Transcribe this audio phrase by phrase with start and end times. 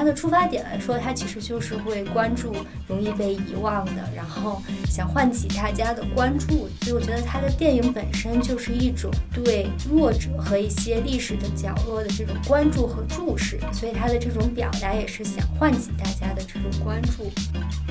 [0.00, 2.56] 他的出发点来说，他其实就是会关注
[2.88, 6.70] 容易被遗忘的，然后想唤起大家的关注。
[6.80, 17.30] 所以我觉得他的电影本身就是一种对弱者和一些历史的角落的这种关注和注视，所以他的这种表达也是想唤起大家的这种关注。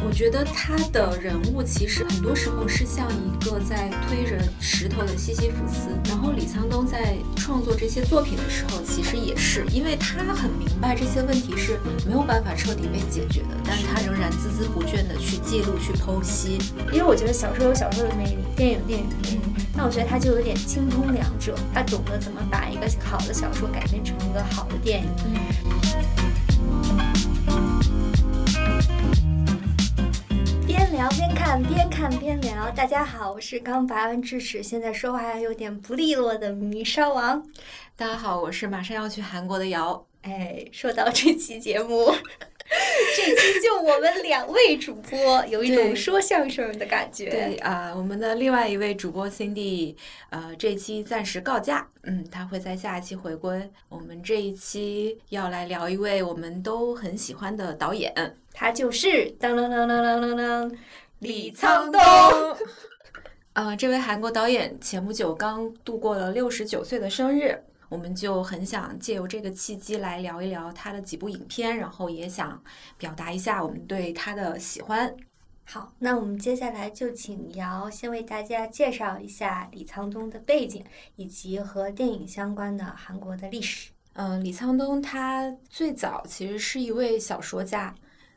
[0.06, 16.58] 我觉得他的人物其实很多时候是像一个在推着石头的西西弗斯，然后李沧东在创作这些作品的时候，其实也是因为他很明白这些问题是没有办法彻底被解决的，但是他仍然孜孜不倦的去记录、去剖析。
[16.92, 19.40] 因为我觉得小说有小说的魅力，电影有电影的魅力，
[19.76, 25.10] 那我觉得他就有点精通两者，他懂得怎么把一个好的小说改编成一个好的电影。
[25.24, 25.89] 边
[31.10, 32.70] 聊边看，边看边聊。
[32.70, 37.44] 大家好，我是刚拔完智齿，现在说话还有点不利落的米烧王。
[37.96, 40.06] 大家好，我是马上要去韩国的瑶。
[40.22, 42.14] 哎，说到这期节目。
[43.16, 47.30] 这期就我们两位主播，有一种说相声的感觉。
[47.30, 49.96] 对啊，我们的另外一位主播 Cindy，
[50.30, 53.70] 呃，这期暂时告假，嗯，他会在下一期回归。
[53.90, 58.14] 我们这一期要来聊一位我们都很喜欢的导演，
[58.54, 60.78] 他就是当当当当当当当
[61.20, 62.00] 李沧东。
[63.54, 67.64] 呃，这位韩国导演前不久刚度过了六十九岁的生日。
[67.90, 72.64] 我们就很想借由这个契机来聊一聊他的几部影片，然后也想
[72.98, 75.14] 表达一下我们对他的喜欢。
[75.66, 80.84] 好，那我们接下来就请姚先为大家介绍一下李沧东的背景，
[81.16, 83.92] 以及和电影相关的韩国的历史。
[84.14, 87.94] 嗯，李沧东他最早其实是一位小说家。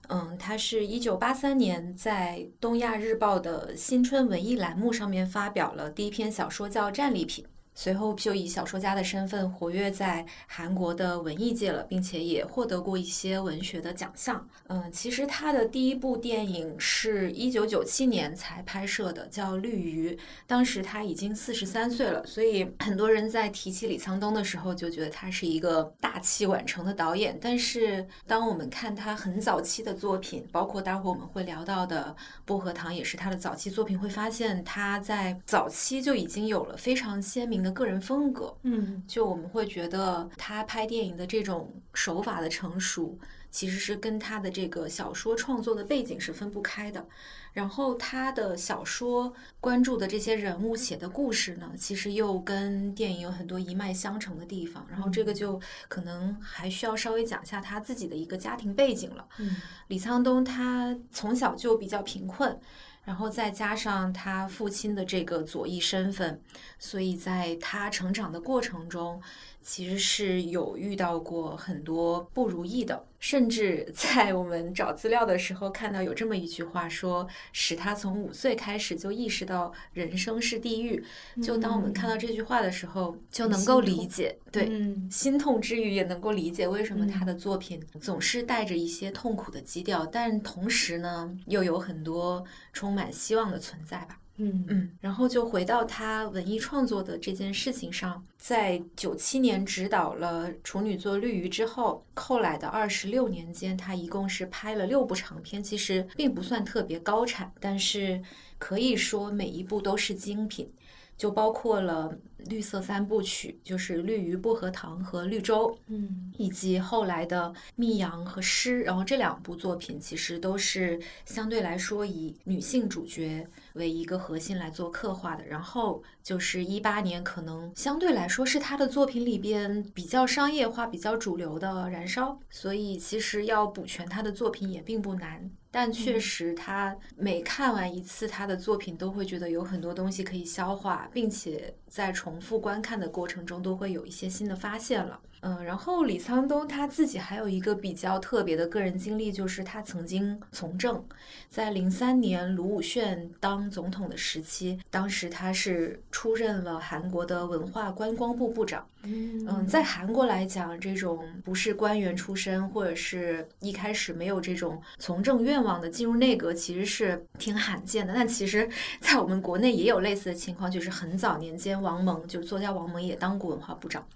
[0.09, 7.45] 嗯，他是一九八三年在东亚日报的新春文艺栏目上面发表了第一篇小说，叫《战利品》。
[7.75, 14.47] 随后就以小说家的身份活跃在韩国的文艺界了，并且也获得过一些文学的奖项。
[14.69, 20.11] 嗯，其实他的第一部电影是一九九七年才拍摄的，叫《绿鱼》。
[20.47, 27.39] 当时他已经四十三岁了，所以很多人在提起李沧东的时候，就觉得他是一个大器晚成的导演。
[27.41, 32.15] 但是当我们看他很早期的作品，包括待会我们会聊到的
[32.45, 37.62] 《薄荷糖》也是他的早期作品，会发现他在早期就已经有了非常鲜明。
[37.63, 43.19] 的个人风格，嗯，就我们会觉得他拍电影的这种手法的成熟，
[43.51, 47.07] 其实是跟他的这个小说创作的背景是分不开的。
[47.53, 49.31] 然后他的小说
[49.61, 54.87] 关注的这些人物写的故事呢，其实又跟电影有很多一脉相承的地方。
[54.91, 59.29] 然后这个就可能还需要稍微讲一下他自己的一个家庭背景了。
[59.39, 59.57] 嗯，
[59.89, 62.59] 李沧东他从小就比较贫困。
[63.05, 66.41] 然后再加上他父亲的这个左翼身份，
[66.79, 69.21] 所以在他成长的过程中。
[69.63, 81.05] 其实是有遇到过很多不如意的，甚至 在我们找资料的时候看到有这么一句话说，使他从五岁开始就意识到人生是地狱。
[81.43, 84.69] 就当我们看到这句话的时候，就能够理解，对，
[85.11, 94.19] 心痛之余也能够理解为什么他的作品总是带着一些痛苦的基调，但同时呢，又有很多充满希望的存在吧。
[94.37, 108.21] 嗯嗯，然后就回到他文艺创作的这件事情上，在九七年执导了处女座《绿鱼》之后，后来的二十六年间，他一共是拍了六部长片，其实并不算特别高产，但是
[108.59, 110.73] 可以说每一部都是精品，
[111.23, 112.13] 就包括了
[112.49, 123.47] 绿色三部曲，就是《绿鱼》《薄荷糖》和《绿洲》，嗯，以及后来的《密阳》和《诗》，然后这两部作品其实都是相对来说以女性主角。
[123.75, 135.49] 为一个核心来做刻画的，然后就是一八年，可能相对来说是他的作品里边比较商业化、比较主流的《燃烧》，所以其实要补全他的作品也并不难。
[135.73, 145.21] 但确实，他每看完一次他的作品，都会觉得有很多东西可以消化，并且在重复观看的过程中，都会有一些新的发现了。
[145.41, 151.05] 嗯，然后李沧东他自己还有一个比较特别的个人经历，就是他曾经从政，
[151.51, 158.87] 在零三年卢武铉当总统的时期，当时他是出任了韩国的文化观光部部长。
[159.05, 168.15] 嗯，在韩国来讲，这种不是官员出身，或者是一开始没有这种从政愿望的进入内阁，其实是挺罕见的。
[168.15, 168.69] 但其实，
[169.01, 174.07] 在我们国内也有类似的情况，就是很早年间王蒙，就是作家王蒙也当过文化部长。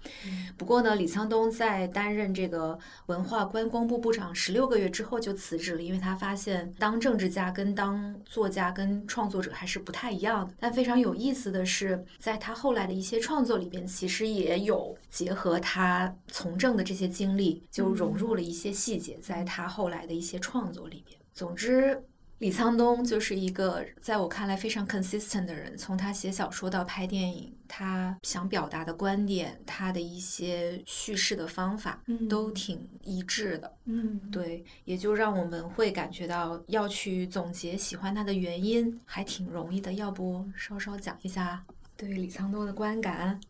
[0.57, 10.53] 不过呢，李沧东在担任这个文化观光部部长十六个月之后就辞职了，因为他发现当政治家跟当作家跟创作者还是不太一样的。
[10.59, 21.19] 但非常有意思的是，在他后来的一些创作里边，其实也有结合他从政的这些经历，就融入了一些细节，在他后来的一些创作里边。
[21.33, 22.01] 总之。
[22.39, 33.75] 李沧东就是一个在我看来非常 consistent 的人，从他写小说到拍电影，他想表达的观点，他的一些叙事的方法，都挺一致的。
[33.85, 39.93] 嗯，对，也就让我们会感觉到要去总结喜欢他的原因，还挺容易的。
[39.93, 41.63] 要不稍稍讲一下
[41.95, 43.41] 对李沧东的观感？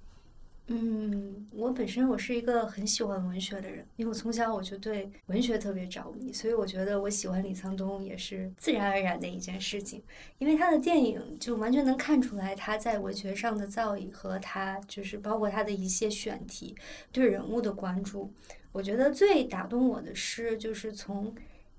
[0.69, 10.03] 嗯，我本身我是一个很喜欢文学的人，因为我从小我就对文学特别着迷，所以我觉得我喜欢李沧东也是自然而然的一件事情。
[10.39, 16.75] 因为他的电影就完全能看出来他在文学上的造诣和他就是包括他的一些选题
[17.13, 18.29] 对人物的关注。
[18.73, 21.33] 我觉得最打动我的是，就是从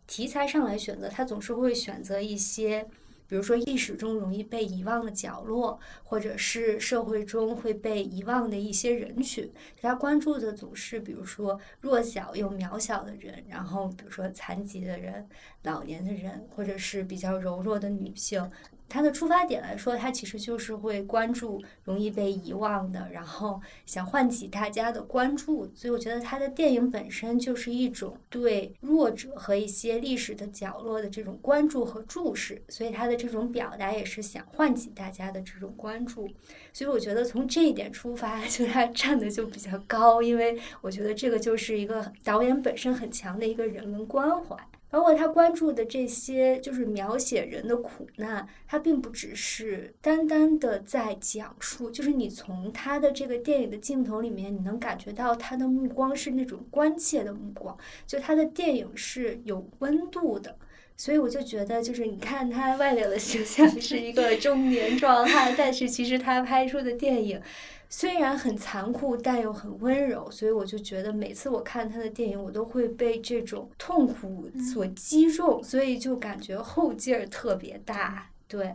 [0.07, 2.89] 题材上来选择，他总是会选择一些。
[3.29, 15.29] 比如说历史中容易被遗忘的角落，或者是社会中会被遗忘的一些人群，他关注的总是比如说弱小又渺小的人，然后比如说残疾的人、
[15.63, 18.51] 老年的人，或者是比较柔弱的女性。
[18.89, 25.71] 他的出发点来说，他其实就是会关注容易被遗忘的，然后想唤起大家的关注。
[25.75, 32.63] 所以我觉得他的电影本身就是一种对弱者和一些历史的角落的这种关注和注视。
[32.69, 36.29] 所以他的这种表达也是想唤起大家的这种关注。
[36.73, 44.57] 所以我觉得从这一点出发， 就他站的就比较高，因为我觉得这个就是一个导演本身很强的一个人文关怀。
[44.91, 57.77] 包括他关注的这些，就是描写人的苦难，他并不只是单单的在讲述，就是你从他的这个电影的镜头里面，你能感觉到他的目光是那种关切的目光，
[58.07, 60.57] 就他的电影是有温度的，
[60.97, 67.41] 所以我就觉得，就是你看他外表的形象是一个中年壮汉，但是其实他拍出的电影。
[67.89, 78.31] 虽然很残酷，但又很温柔，所以我就觉得每次我看他的电影，我都会被这种痛苦所击中，所以就感觉后劲儿特别大。
[78.47, 78.75] 对，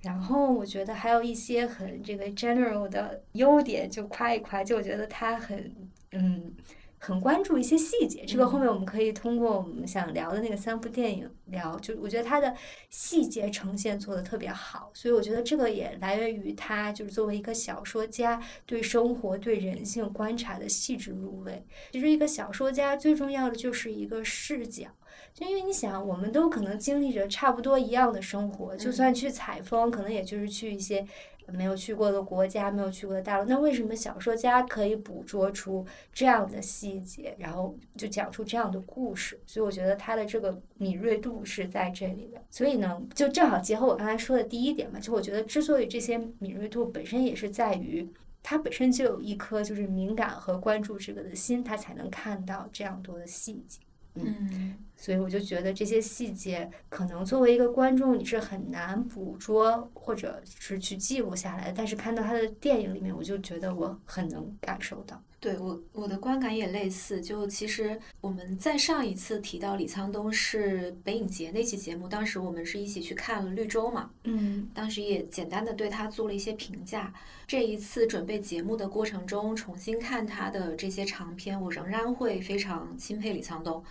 [0.00, 5.74] 然后我觉得还有一些很这个 general 的优点，就夸一夸，就我觉得他很
[6.12, 6.52] 嗯。
[6.98, 11.78] 很关注一些细节，这个后面我们可以通过我们想聊的那个三部电影聊。
[11.78, 12.54] 就我觉得他的
[12.90, 21.64] 细节呈现做的特别好，所以我觉得这个也来源于他就是作为一个小说家对生活、对人性观察的细致入微。
[21.92, 24.86] 其实一个小说家最重要的就是一个视角，
[25.32, 31.06] 就因为你想，我们都可能经历着差不多一样的生活，就算去采风，可能也就是去一些。
[31.52, 39.40] 没有去过的国家，没有去过的大陆，那为什么小说家可以捕捉出这样的细节，然后就讲出这样的故事？
[39.46, 42.42] 所以我觉得他的这个敏锐度是在这里的。
[42.50, 48.08] 所以呢，就正好结合我刚才说的第一点嘛，就我觉得之所以这些敏锐度本身也是在于
[48.42, 53.80] 他本身就有一颗就是敏感和关注这个的心，他才能看到这样多的细节。
[54.26, 65.22] 嗯，所以我就觉得这些细节可能作为一个观众你是很难捕捉或者是去记录下来，但是看到他的电影里面，我就觉得我很能感受到。
[65.40, 77.14] 对我我的观感也类似，就其实我们在上一次提到李沧东是北影节那期节目，当时我们是一起去看了《绿洲》嘛，嗯，当时也简单的对他做了一些评价。
[77.46, 83.84] 这一次准备节目的过程中，重新看他的这些长片，我仍然会非常钦佩李沧东。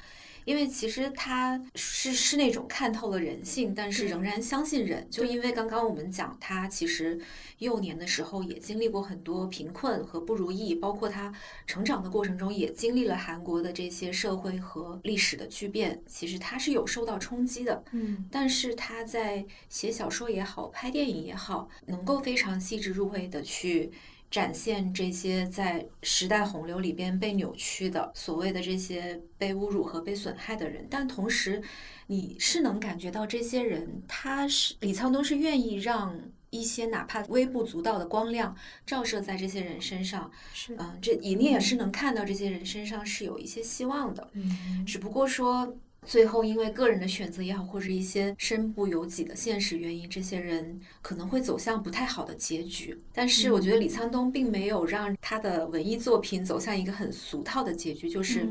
[0.48, 5.06] 因为其实他是是那种看透了人性，但是仍然相信人。
[5.12, 7.20] 就因为刚刚我们讲他其实
[7.58, 11.34] 幼年的时候也经历过很多贫困和不如意，包括他
[11.66, 16.01] 成长的过程中也经历了韩国的这些社会和历史的巨变。
[16.06, 23.92] 其实他是有受到冲击的，嗯，但是他在写小说也好，拍电影也好，能够非常细致入微的去。
[24.29, 31.62] 展现这些在时代洪流里边被扭曲的所谓的这些被侮辱和被损害的人，但同时，
[32.07, 36.19] 你是能感觉到这些人，他是李沧东是愿意让
[36.50, 38.55] 一些哪怕微不足道的光亮
[38.86, 40.75] 照射在这些人身上，是。
[40.77, 45.77] 嗯，这你也是能看到这些人身上是有一些希望的，嗯，只不过说。
[46.08, 52.98] 最后，因为个人的选择也好，或者一些身不由己的现实原因，这些人可能会走向不太好的结局。
[53.14, 58.48] 但是，我觉得李沧东并没有让他的文艺作品走向一个很俗套的结局，就是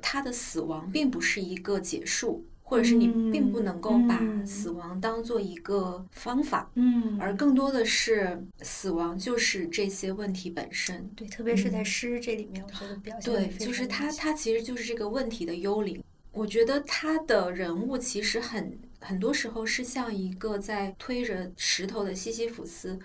[0.00, 2.44] 他的死亡并不是一个结束。
[2.70, 11.10] 或者是你并不嗯能够把嗯死亡当做一个方法，嗯而更多的是死亡就是这些问题本身。
[11.16, 16.04] 对，特别是在嗯诗这里面，我觉得表现对，就是他，他其实就是这个问题的幽灵。
[16.32, 22.98] 我觉得他的人物其实很很多时候是像一个在推着石头的西西弗斯。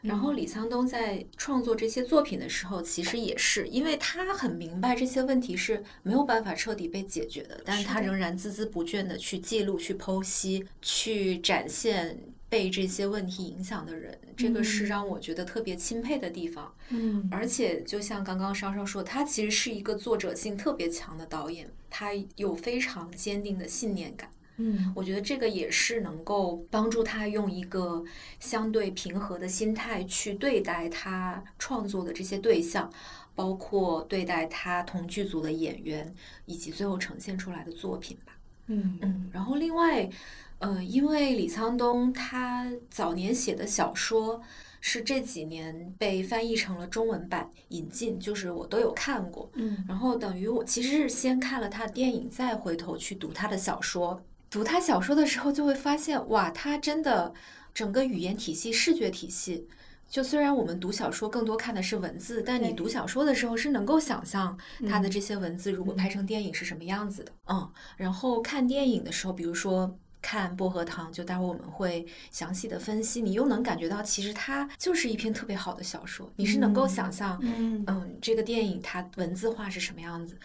[0.00, 12.16] 然后李沧东在创作这些作品的时候，其实也是，因为他很明白这些问题是没有办法彻底被解决的，但是他仍然孜孜不倦地去记录、去剖析、去展现
[12.48, 16.74] 被这些问题影响的人，这个是嗯让我觉得特别钦佩的地方。
[16.90, 24.30] 嗯而且就像刚刚稍稍说，他其实是一个作者性特别强的导演，他有非常坚定的信念感。
[24.60, 28.02] 嗯我觉得这个也是能够帮助他用一个
[28.40, 32.90] 相对平和的心态去对待他创作的这些对象，
[33.36, 36.12] 包括对待他同剧组的演员，
[36.46, 38.32] 以及最后呈现出来的作品吧。
[38.66, 40.10] 嗯嗯，然后另外，
[40.58, 44.40] 呃，因为李沧东他早年写的小说
[44.80, 49.50] 是这几年被翻译成了中文版引进，就是我都有看过。
[49.54, 54.22] 嗯然后等于我其实是先看了他的电影，再回头去读他的小说。
[54.50, 57.34] 读他小说的时候，就会发现，哇，他真的
[57.74, 59.68] 整个语言体系、视觉体系。
[60.08, 64.56] 就虽然我们读小说更多看的是文字，但你读小说的时候是能够想象
[64.88, 67.32] 他的嗯这些文字如果拍成电影是什么样子的。
[67.48, 80.36] 嗯，然后看电影的时候，比如说看《薄荷糖》，就待会儿我们会详细的分析，你又能感觉到其实它就是一篇特别好的小说，你是能够想象，嗯嗯，这个电影它文字化是什么样子。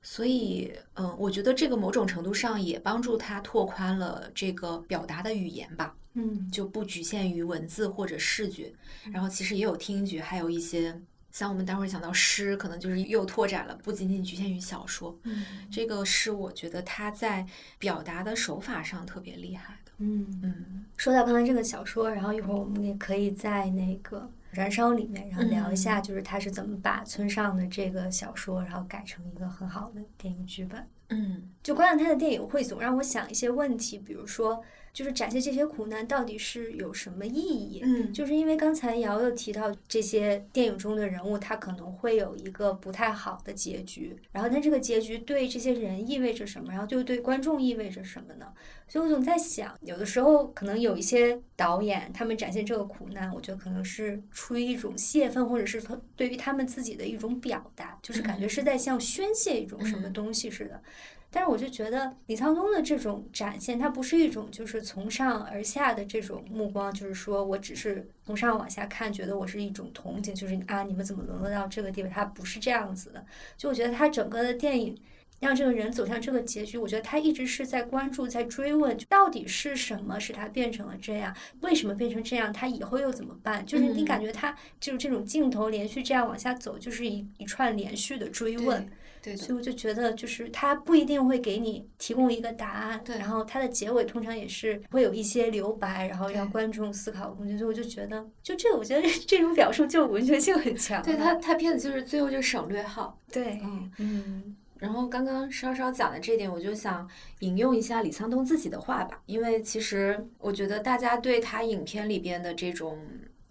[0.00, 5.94] 所以，嗯，我觉得这个某种程度上也帮助他拓宽了这个表达的语言吧。
[6.14, 8.72] 嗯就不局限于文字或者视觉，
[9.12, 15.16] 然后其实也有听觉，还有一些像我们待会儿讲到诗，可能就是又拓展了，不仅仅局限于小说。
[15.24, 17.46] 嗯这个是我觉得他在
[17.78, 19.92] 表达的手法上特别厉害的。
[19.98, 20.26] 嗯。
[20.42, 24.18] 嗯说到刚才这个小说，然后一会儿我们也可以在那个
[24.50, 30.84] 《燃烧》里面，然后聊一下，就是他是怎么把村上的这个小说，然后改成一个很好的电影剧本。
[31.10, 37.80] 嗯就观看他的电影，会总让我想一些问题，比如说，就是展现这些苦难到底是有什么意义？
[37.84, 48.52] 嗯就是因为刚才瑶有提到这些电影中的人物，他可能会有一个不太好的结局，然后那这个结局对这些人意味着什么，然后就对观众意味着什么呢？
[48.88, 60.82] 所以我总在想，有的时候可能有一些导演他们展现这个苦难，我觉得可能是出于一种泄愤，或者是说对于他们自己的一种表达，就是感觉是在像宣泄一种什么嗯东西似的。
[61.30, 72.08] 但是我就觉得李沧东的这种展现，它不是一种就是从上而下的这种目光，就是说我只是从上往下看，觉得我是一种同情，就是啊你们怎么沦落到这个地步？
[72.08, 73.24] 他不是这样子的。
[73.56, 74.96] 就我觉得他整个的电影。
[75.40, 81.32] 让这个人走向这个结局，我觉得他一直是在关注、在追问，到底是什么使他变成了这样？
[81.60, 82.52] 为什么变成这样？
[82.52, 83.64] 他以后又怎么办？
[83.64, 88.84] 就是你嗯感觉他就是这种镜头连续这样往下走，就是一一串连续的追问。
[89.28, 97.58] 对的所以我就觉得，就是他不一定会给你提供一个答案，对然后它的结尾通常也是会有一些留白，然后让观众思考的空间。
[97.58, 101.02] 所以我就觉得，就这个，我觉得这种表述就文学性很强。
[101.02, 103.18] 对他，他片子就是最后就省略号。
[103.30, 107.08] 对，嗯嗯然后刚刚稍稍讲的这点，我就想
[107.40, 112.96] 引用一下李沧东自己的话吧，因为其实我觉得大家对他影片里边的这种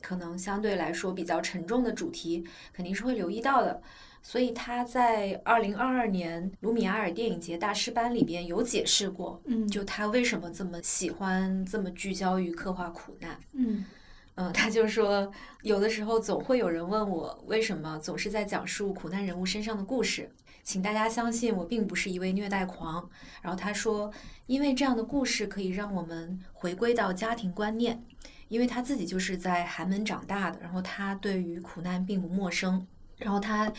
[0.01, 3.81] 可能相对来说比较沉重的主题，肯定是会留意到的。
[4.27, 13.39] 所以他在二零二二年卢米埃尔电影节大师班里边有解释过，嗯，就他为什么这么喜欢这么聚焦于刻画苦难。
[13.53, 13.85] 嗯
[14.35, 15.31] 嗯，他就说，
[15.61, 20.29] 有的时候总会有人问我，为什么总是在讲述苦难人物身上的故事？
[20.61, 23.09] 请大家相信，我并不是一位虐待狂。
[23.41, 24.11] 然后他说，
[24.45, 28.03] 因为这样的故事可以让我们回归到家庭观念，
[28.49, 32.85] 因为他自己就是在寒门长大的，然后他对于苦难并不陌生。
[33.17, 33.71] 然后他，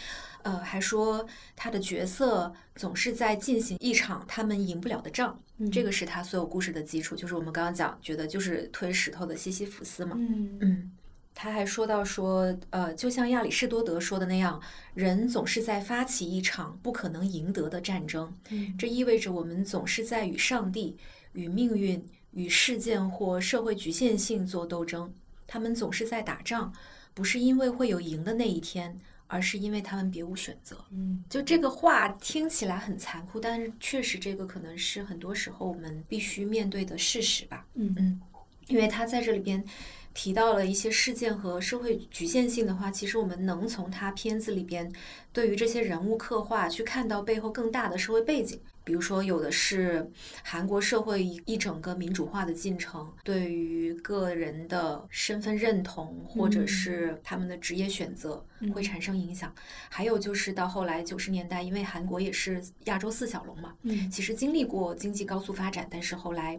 [0.43, 10.17] 呃，还说他的角色总是在进行一场他们赢不了的仗，嗯这个是他所有故事的基础，就是我们刚刚讲，觉得就是推石头的西西弗斯嘛。
[10.19, 10.93] 嗯嗯，
[11.35, 14.61] 他还说到说，呃，就像亚里士多德说的那样，
[14.95, 18.37] 人总是在发起一场不可能赢得的战争。
[18.51, 20.97] 嗯这意味着我们总是在与上帝、
[21.33, 25.13] 与命运、与事件或社会局限性做斗争。
[25.47, 26.73] 他们总是在打仗，
[27.15, 30.85] 不是因为会有赢的那一天，而是因为他们别无选择。
[30.91, 37.65] 嗯就这个话听起来很残酷，但是确实这个可能是很多时候我们必须面对的事实吧。
[37.75, 38.21] 嗯嗯，
[38.67, 39.65] 因为他在这里边
[40.13, 44.91] 提到了一些事件和社会局限性的话，其实我们能从他片子里边
[45.33, 48.59] 对于这些人物刻画去看到背后更大的社会背景。
[48.89, 50.11] 比如说，有的是
[50.43, 58.43] 韩国社会一一整个民主化的进程，对于个人的身份认同或者是他们的职业选择
[58.73, 59.55] 会产生影响。
[59.91, 66.59] 还有就是到后来九十年代，因为韩国也是亚洲四小龙嘛，嗯其实经历过经济高速发展，但是后来。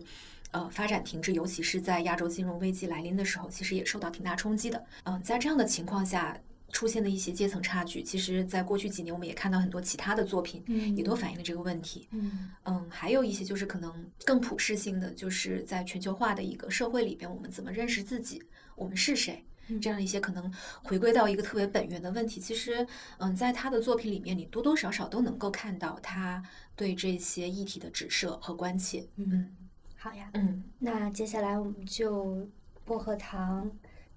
[0.51, 4.83] 呃，发展停滞，尤其是在亚洲金融危机来临的时候，其实也受到挺大冲击的。
[5.03, 6.35] 嗯、在这样的情况下，
[6.71, 12.07] 出现的一些阶层差距，其实在过去几年，我们也看到很多其他的作品，嗯也都反映了这个问题。
[12.11, 18.41] 嗯嗯，还有一些就是可能更普世性的，就是在全球化的一个社会里边，我们怎么认识自己，
[18.75, 20.51] 我们是谁，嗯这样一些可能
[20.83, 22.39] 回归到一个特别本源的问题。
[22.39, 22.85] 其实，
[23.17, 26.43] 嗯，在他的作品里面，你多多少少都能够看到他
[26.75, 29.07] 对这些议题的指涉和关切。
[29.15, 29.55] 嗯，
[29.97, 30.29] 好呀。
[30.33, 32.47] 嗯那接下来我们就
[32.85, 33.69] 薄荷糖、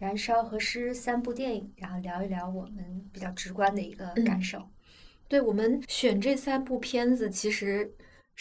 [0.02, 4.68] 燃烧和诗三部电影，然后聊一聊我们比较直观的一个感嗯受。
[5.28, 7.88] 对我们选这三部片子，其实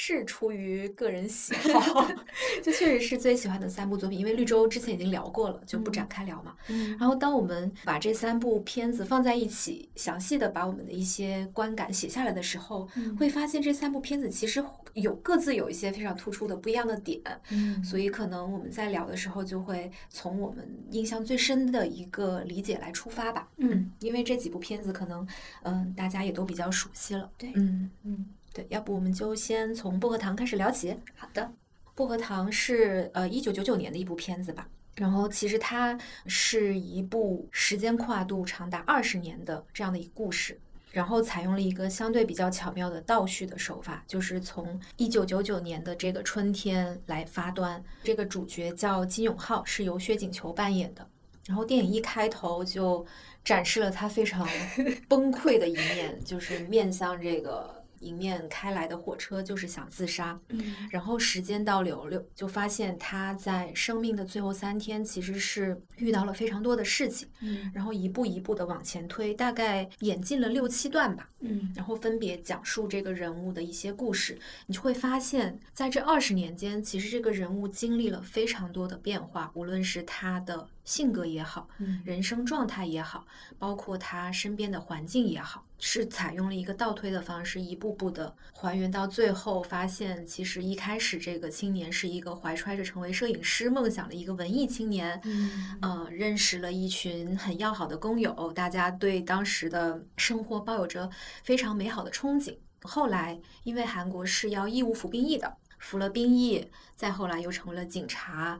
[0.03, 2.07] 是出于个人喜好，
[2.63, 4.17] 就确实是最喜欢的三部作品。
[4.17, 6.55] 因为绿洲之前已经聊过了，就不展开聊嘛。
[6.69, 17.21] 嗯然后，当我们把这三部片子放在一起，详细的把我们的一些观感写下来的时候，嗯会发现这三部片子其实有各自有一些非常突出的不一样的点。
[17.51, 23.47] 嗯所以，可能我们在聊的时候，就会从我们印象最深的一个理解来出发吧。
[23.57, 25.27] 嗯，因为这几部片子可能，
[25.61, 27.29] 嗯、大家也都比较熟悉了。
[27.37, 30.95] 对嗯，嗯，对，要不我们就先从薄荷糖开始聊起。
[31.15, 31.51] 好的。
[31.93, 40.57] 薄荷糖是呃一九九九年的一部片子吧，然后其实它是一部时间跨度长达二十年的这样的一个故事，
[40.91, 47.83] 然后采用了一个相对比较巧妙的倒叙的手法，就是从一九九九年的这个春天来发端。
[48.03, 51.07] 这个主角叫金永浩，是由薛景求扮演的。
[51.45, 53.05] 然后电影一开头就
[53.43, 54.47] 展示了他非常
[55.09, 60.39] 崩溃的一面，就是面向这个迎面开来的火车，就是想自杀。
[60.49, 71.29] 嗯然后时间倒流流，就发现他在生命的最后三天其实是遇到了非常多的事情，嗯然后一步一步的往前推，大概演进了六七段吧。
[71.43, 83.25] 嗯然后分别讲述这个人物的一些故事，你就会发现，在这二十年间，其实这个人物经历了非常多的变化，无论是他的性格也好，嗯人生状态也好，
[83.57, 101.09] 包括他身边的环境也好，是采用了一个倒推的方式，一步步的还原到最后，发现其实一开始这个青年是一个怀揣着成为摄影师梦想的一个文艺青年，嗯呃，认识了一群很要好的工友，大家对当时的生活抱有着
[101.43, 102.55] 非常美好的憧憬。
[102.83, 108.59] 后来，因为韩国是要义务服兵役的，服了兵役，再后来又成为了警察，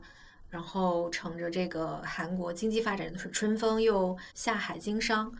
[0.50, 5.32] 然后乘着这个韩国经济发展的春风，又下海经商。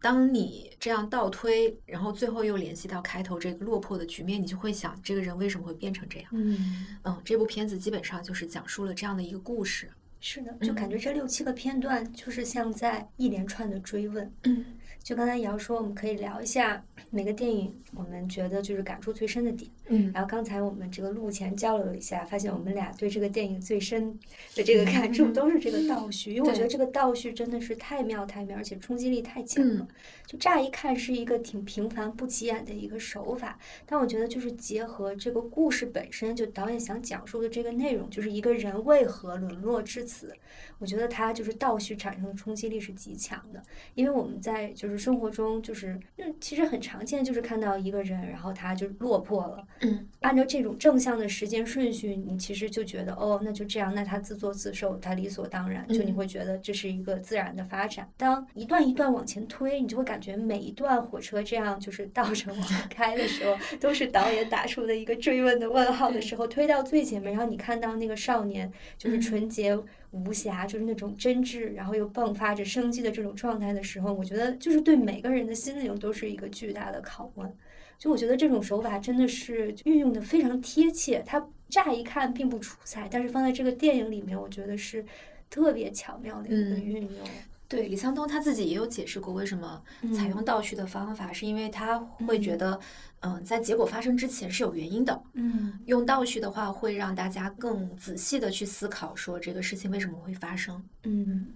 [0.00, 6.28] 当你这样倒推，然后最后又联系到开头这个落魄的局面，你就会想，这个人为什么会变成这样？
[6.32, 9.90] 嗯，嗯，这部片子基本上就是讲述了这样的一个故事。
[10.20, 14.32] 是的，就感觉这六七个片段就是像在一连串的追问。
[14.44, 14.64] 嗯
[15.00, 19.70] 就刚才瑶说，我们可以聊一下每个电影我们觉得就是感触最深的点。
[19.88, 24.18] 嗯然后刚才我们这个录前交流了一下，发现我们俩对这个电影最深
[24.54, 29.82] 的这个感触都是这个倒叙，因为我觉得这个倒叙真的是太妙太妙，而且冲击力太强了。
[29.82, 29.88] 嗯
[30.28, 40.36] 就乍一看是一个挺平凡不起眼的一个手法，但我觉得就是结合这个故事本身，就导演想讲述的这个内容，就是一个人为何沦落至此，
[40.78, 43.62] 我觉得他就是倒叙产生的冲击力是极强的。
[43.94, 58.08] 因为我们在就是生活中就是，嗯，其实很常见，就是看到一个人，然后他就落魄了，嗯按照这种正向的时间顺序，你其实就觉得哦，那就这样，那他自作自受，他理所当然，就你嗯会觉得这是一个自然的发展。
[58.16, 69.78] 当一段一段往前推，你就会感觉每一段火车这样就是倒着往前 开的时候，都是导演打出的一个追问的问号的时候，推到最前面，然后你看到那个少年就是嗯纯洁
[70.10, 77.54] 无瑕，就是那种真挚，然后又迸发着生机的这种状态的时候，我觉得就是对每个人的心灵都是一个巨大的拷问。
[77.98, 85.04] 就我觉得这种手法真的是运用的非常贴切，它乍一看并不出彩，但是放在这个电影里面，我觉得是
[85.50, 87.26] 特别巧妙的一个嗯运用。
[87.66, 89.82] 对，李沧东他自己也有解释过，为什么
[90.16, 92.80] 采用倒叙的方法，是因为他会觉得，
[93.20, 95.22] 嗯、在结果发生之前是有原因的。
[95.34, 100.82] 嗯用倒叙的话，会让大家更仔细的去思考，说这个事情为什么会发生。
[101.02, 101.48] 嗯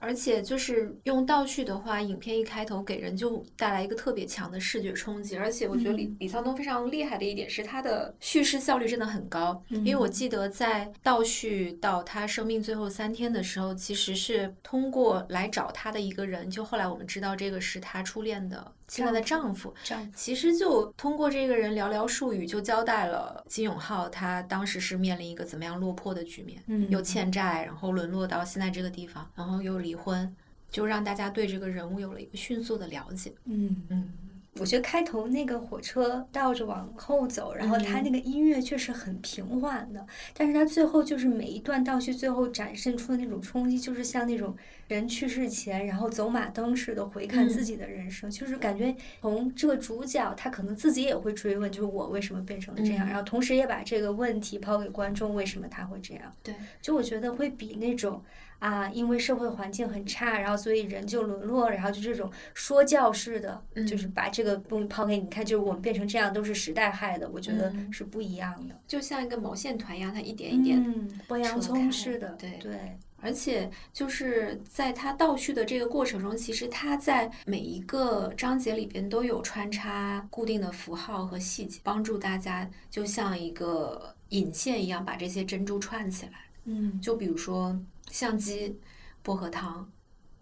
[0.00, 5.36] 而且就是用倒叙的话，影片一开头给人就带来一个特别强的视觉冲击。
[5.36, 9.62] 而且我觉得李李沧东非常厉害的一点是，他的叙事效率真的很高。
[9.68, 19.72] 因为我记得在倒叙到他生命最后三天的时候，其实是通过来找他的一个人，就后来我们知道这个是他初恋的现在的丈夫。
[19.84, 30.34] 丈夫其实就通过这个人寥寥数语就交代了金永浩他当时是面临一个怎么样落魄的局面，嗯又欠债，然后沦落到现在这个地方，然后又离婚，
[30.68, 33.32] 就让大家对这个人物有了一个迅速的了解。
[33.44, 33.76] 嗯。
[33.90, 34.12] 嗯，
[34.60, 44.54] 我觉得开头那个火车倒着往后走，然后它那个音乐确实很平缓的，但是它最后就是每一段倒叙最后展现出的那种冲击，就是像那种
[44.86, 53.08] 人去世前，然后走马灯似的回看自己的人生，就是感觉从这个主角他可能自己也会追问，就是我为什么变成了这样，嗯。
[53.08, 56.30] 然后同时也把这个问题抛给观众，为什么他会这样？
[56.42, 58.22] 对，就我觉得会比那种
[58.60, 68.78] 啊，因为社会环境很差，然后所以人就沦落，然后就这种说教式的，嗯就是把这个东西抛给你看，就是我们变成这样都是时代害的，我觉得嗯是不一样的。
[68.86, 86.32] 就像一个毛线团一样，它一点一点嗯，剥洋葱似的，对对，而且就是在他倒叙的这个过程中，其实他在每一个章节里边都有穿插固定的符号和细节，帮助大家就像一个引线一样把这些珍珠串起来。
[86.64, 87.74] 嗯，就比如说
[88.10, 88.78] 相机、
[89.22, 89.90] 薄荷糖、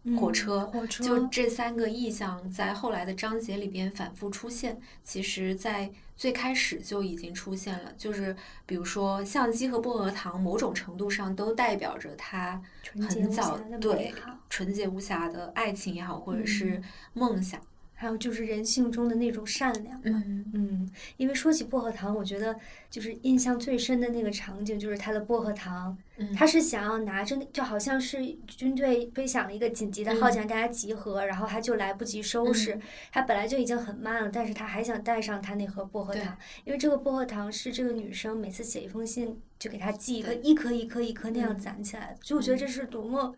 [0.04, 7.92] 嗯火车，火车，就这三个意象在后来的章节里边反复出现，其实在最开始就已经出现了。
[7.98, 12.62] 就是比如说相机和薄荷糖，某种程度上都代表着他
[13.08, 14.14] 很早对
[14.48, 17.60] 纯洁无瑕的爱情也好，或者嗯是梦想。
[18.00, 20.00] 还有就是人性中的那种善良。
[20.04, 22.56] 嗯嗯，因为说起薄荷糖，我觉得
[22.88, 32.74] 就是印象最深的那个场景，就是他的薄荷糖，嗯，他是想要拿着那，就好像是军队吹响了一个紧急的号角，让大家集合，然后他就来不及收拾。
[32.76, 32.80] 嗯
[33.10, 42.18] 他本来就已经很慢了，但是他还想带上他那盒薄荷糖，因为这个薄荷糖是这个女生每次写一封信就给他寄一颗，一颗一颗一颗那样嗯攒起来的。
[42.22, 43.34] 就我觉得这是多么，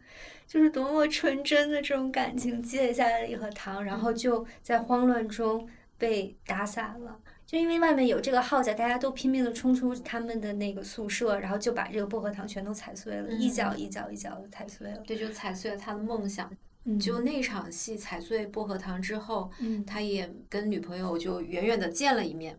[0.50, 5.64] 就是多么纯真的这种感情，积累下来的一盒糖，然嗯后就在慌乱中
[5.96, 7.20] 被打散了。
[7.46, 14.98] 就因为外面有这个号角，大家都拼命的冲出他们的那个宿舍，然后就把这个薄荷糖全都踩碎了，一角嗯一脚一脚的踩碎了。
[15.06, 16.50] 对就踩碎了他的梦想。
[16.84, 22.58] 嗯就那场戏踩碎薄荷糖之后，嗯他也跟女朋友就远远的见了一面，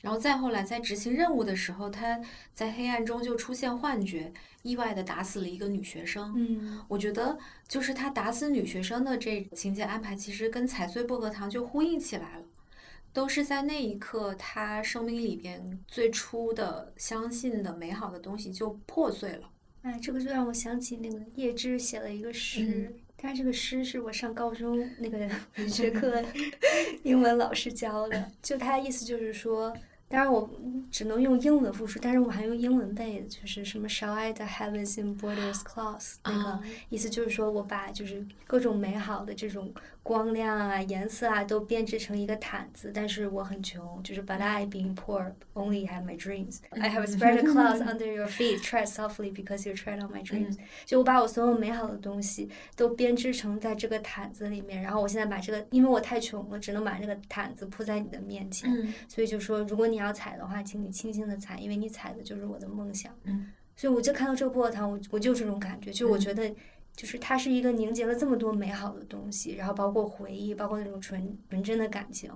[0.00, 2.20] 然后再后来在执行任务的时候，他
[2.54, 4.32] 在黑暗中就出现幻觉，
[4.62, 6.32] 意外的打死了一个女学生。
[6.36, 12.44] 嗯我觉得就是他打死女学生的这情节安排，其实跟踩碎薄荷糖就呼应起来了，
[13.12, 19.50] 都是在那一刻他生命里边最初的相信的美好的东西就破碎了。
[19.82, 25.18] 哎，这个就让我想起那个叶芝写了一个诗，他这个诗是我上高中那个
[25.58, 26.22] 文学课
[27.02, 29.76] 英文老师教的，就他意思就是说。
[30.08, 30.48] 当然，我
[30.90, 46.18] 只能用英文复述，但是我还用英文背的，就是什么 “Shall I the heavens in borders cloth” 那个啊意思就是说我把就是各种美好的这种光亮啊、颜色啊都编织成一个毯子，但是我很穷，就是 But I being poor only have my
[46.18, 46.60] dreams.
[46.70, 50.24] I have spread a cloth under your feet, tread softly because you tread on my
[50.24, 50.56] dreams.
[50.86, 63.12] 就我把我所有美好的东西都编织成在这个毯子里面，然后我现在把这个，因为我太穷了，只能把这个毯子铺在你的面前，嗯所以就说如果你要踩的话，请你轻轻的踩，因为你踩的就是我的梦想。
[63.24, 66.54] 嗯，所以我就看到这个薄荷糖，我我就这种感觉，就我嗯觉得。
[66.96, 72.28] 就是它是一个凝结了这么多美好的东西，然后包括回忆，包括那种纯纯真的感情，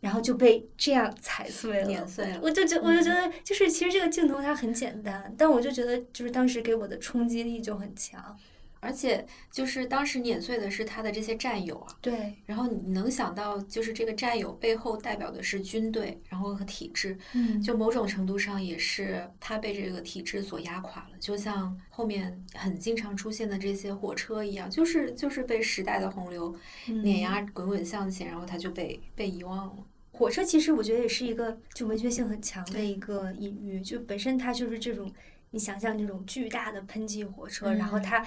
[0.00, 1.86] 然后就被这样踩碎了。
[1.86, 2.40] 碾碎了。
[2.42, 8.34] 我就觉我就觉得，就是其实这个镜头它很简单，但我就觉得就是当时给我的冲击力就很强。
[8.86, 26.54] 而且就是当时碾碎的是他的这些战友啊，对，然后你能想到，就是这个战友背后代表的是军队，然后和体制，嗯就某种程度上也是他被这个体制所压垮了，就像后面很经常出现的这些火车一样，就是就是被时代的洪流
[26.86, 29.76] 碾压，滚滚向前，然后他就被被遗忘了。
[30.12, 35.12] 火车其实我觉得也是一个就文学性很强的一个隐喻，就本身它就是这种
[35.50, 38.24] 你想象这种巨大的喷气火车，然后嗯它。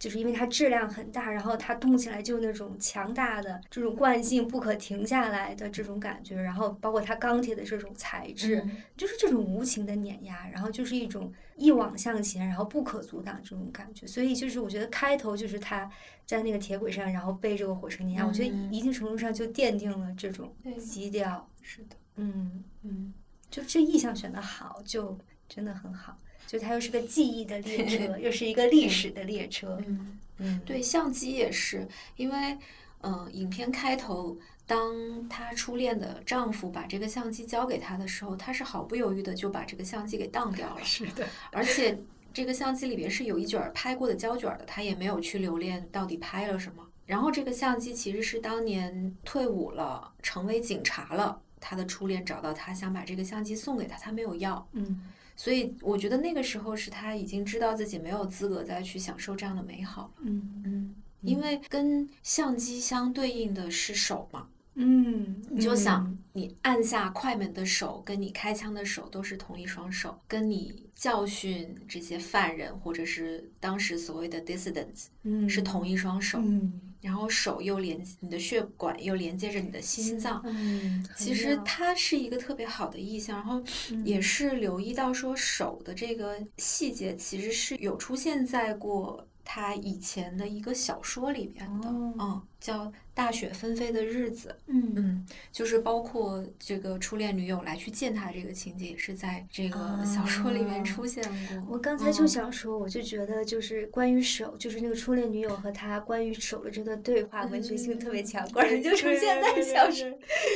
[0.00, 14.06] 就是因为它质量很大，然后它动起来就那种强大的这种惯性不可停下来的这种感觉，然后包括它钢铁的这种材质，嗯就是这种无情的碾压，然后就是一种一往向前，然后不可阻挡这种感觉。
[14.06, 15.88] 所以就是我觉得开头就是他
[16.24, 21.46] 在那个铁轨上，然后被这个火车碾压，我觉得嗯一定程度上就奠定了这种基调。
[21.60, 23.12] 是的，嗯，嗯，
[23.50, 26.16] 就这意象选的好，就真的很好。
[26.50, 29.80] 就它又是个记忆的列车， 又是一个历史的列车。
[29.86, 31.86] 嗯，嗯，对，相机也是，
[32.16, 32.58] 因为，
[33.02, 34.36] 嗯、影片开头，
[34.66, 41.96] 当她初恋的丈夫把这个相机交给她的时候，她是毫不犹豫的就把这个相机给当掉了，是的，而且
[42.34, 46.84] 这个相机里边是有一卷儿拍过的胶卷儿的，她也没有去留恋到底拍了什么。
[47.06, 54.68] 然后这个相机其实是当年退伍了，成为警察了，她的初恋找到她，想把这个相机送给她，她没有要。
[54.72, 55.00] 嗯
[55.42, 60.10] 所以我觉得那个时候是他已经知道自己没有资格再去享受这样的美好了。
[60.20, 76.70] 嗯嗯，因为跟相机相对应的是手嘛，嗯，你就想你按下快门的手，跟你开枪的手都是同一双手，跟你教训这些犯人或者是当时所谓的 dissidents 嗯是同一双手，嗯
[77.00, 80.42] 然后手又连你的血管又连接着你的心脏。
[80.44, 83.62] 嗯，其实它是一个特别好的意象，然后
[84.04, 94.48] 也是留意到说手的这个细节，其实是有出现在过他以前的一个小说里面的，哦嗯，叫《大雪纷飞的日子》。
[94.66, 101.66] 嗯嗯，就是包括这个初恋女友来去见他这个情节，也是在这个小说里面出现过。
[101.70, 110.06] 我刚才就嗯想说，我就觉得就是关于手，就是那个初恋女友和他关于手的这段对话，文学性特别强，果然就出现在小说。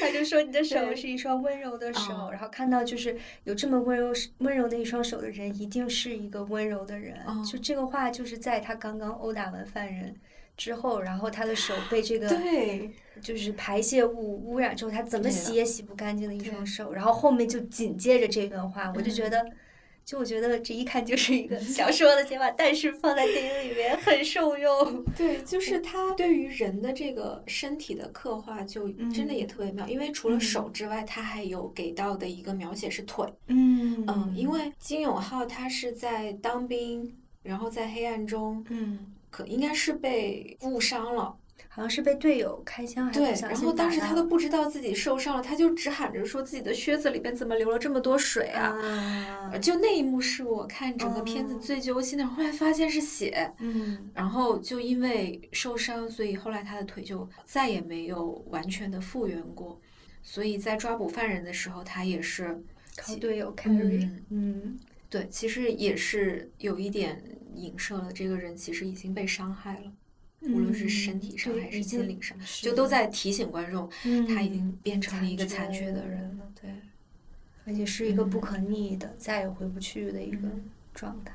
[0.01, 7.19] 他就说你的手是一双温柔的手，嗯然后看到就是有这么温柔温柔的一双手的人，一定是一个温柔的人。
[7.27, 10.15] 嗯就这个话就是在他刚刚殴打完犯人。
[10.57, 12.91] 之后，然后他的手被这个对，
[13.21, 19.47] 就是排泄物污染之后，他怎么洗也洗不干净的一双手，然后后面就紧接着这段话，我就觉嗯得，
[20.05, 25.03] 就我觉得这一看就是一个小说的写法，但是放在电影里面很受用。
[25.17, 29.87] 对，就 是他对于人的这个身体的刻画，就真的也特别妙。
[29.89, 33.27] 因为除了手之外，他还有给到的一个描写是腿。
[33.49, 38.99] 嗯嗯，因为金永浩他是在当兵，然后在黑暗中，嗯，
[39.35, 41.37] 可应该是被误伤了。
[41.69, 48.79] 好像是被队友开枪还是对然后当时他都不知道自己受伤了，他就只喊着说自己的靴子里边怎么流了这么多水啊！
[49.53, 59.77] 啊，就那一幕是我看整个片子哦最揪心的，后来发现是血，嗯然后就因为受伤，所以后来他的腿就再也没有完全的复原过。
[60.23, 62.57] 所以在抓捕犯人的时候，他也是
[62.97, 64.79] 靠队友 carry，嗯嗯
[65.11, 67.21] 对，其实也是有一点
[67.57, 69.93] 影射了这个人其实已经被伤害了，
[70.43, 73.89] 无论是身体上还是心灵上，是就都在提醒观众，
[74.29, 76.37] 他已嗯经变成了一个残缺的的人。
[76.39, 76.71] 了，对，
[77.65, 81.35] 而且是一个不嗯可逆的、再也回不去的一个嗯状态。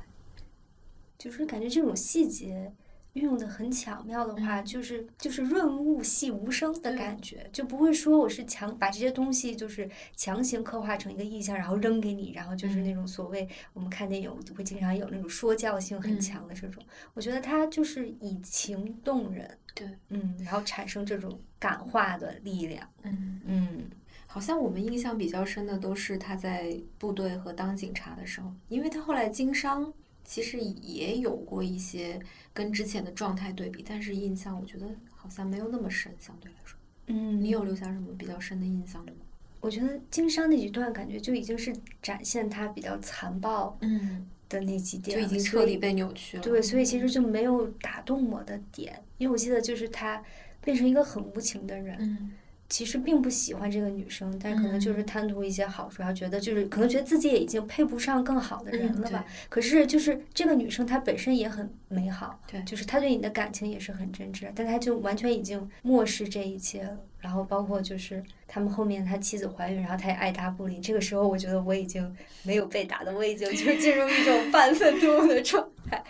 [1.18, 2.72] 就是感觉这种细节
[3.14, 4.64] 运用的很巧妙的话，嗯。
[4.64, 16.20] 就是就是润物细无声的感觉，就不会说我是强把这些东西就是强行刻画成一个意象，然后扔给你，然后就是那种所谓我们看电影会经常有那种说教性很嗯。
[16.20, 16.82] 强的这种，
[17.14, 23.90] 我觉得他就是以情动人，对，嗯，然后产生这种感化的力量，嗯，嗯。
[24.32, 29.92] 好像我们印象比较深的都是他在部队和当警察的时候，因为他后来经商，
[30.24, 32.20] 其实也有过一些
[32.52, 36.78] 跟之前的状态对比，但是印象我觉得好像没有那么深，相对来说。
[37.06, 39.18] 嗯，你有留下什么比较深的印象的吗？
[39.60, 46.42] 我觉得经商那几段感觉就已经是展现他比较残暴嗯，的那几点了，就已经彻底被扭曲了。
[46.42, 50.22] 对，所以其实就没有打动我的点，因为我记得就是他
[50.62, 52.32] 变成一个很无情的人，嗯，
[52.70, 59.24] 其实并不喜欢这个女生，但可能就是嗯贪图一些好处，然后觉得就是可能觉得自己也已经配不上更好的人嗯了吧。
[59.48, 66.96] 可是就是这个女生她本身也很美好，对就是她对你的感情也是很真挚，但她就完全已经漠视这一切了。
[67.18, 70.80] 然后包括就是他们后面他妻子怀孕，然后他也爱答不理。
[70.80, 76.02] 这个时候我觉得我已经没有被打的，我已经就是进入一种 半愤怒的状态。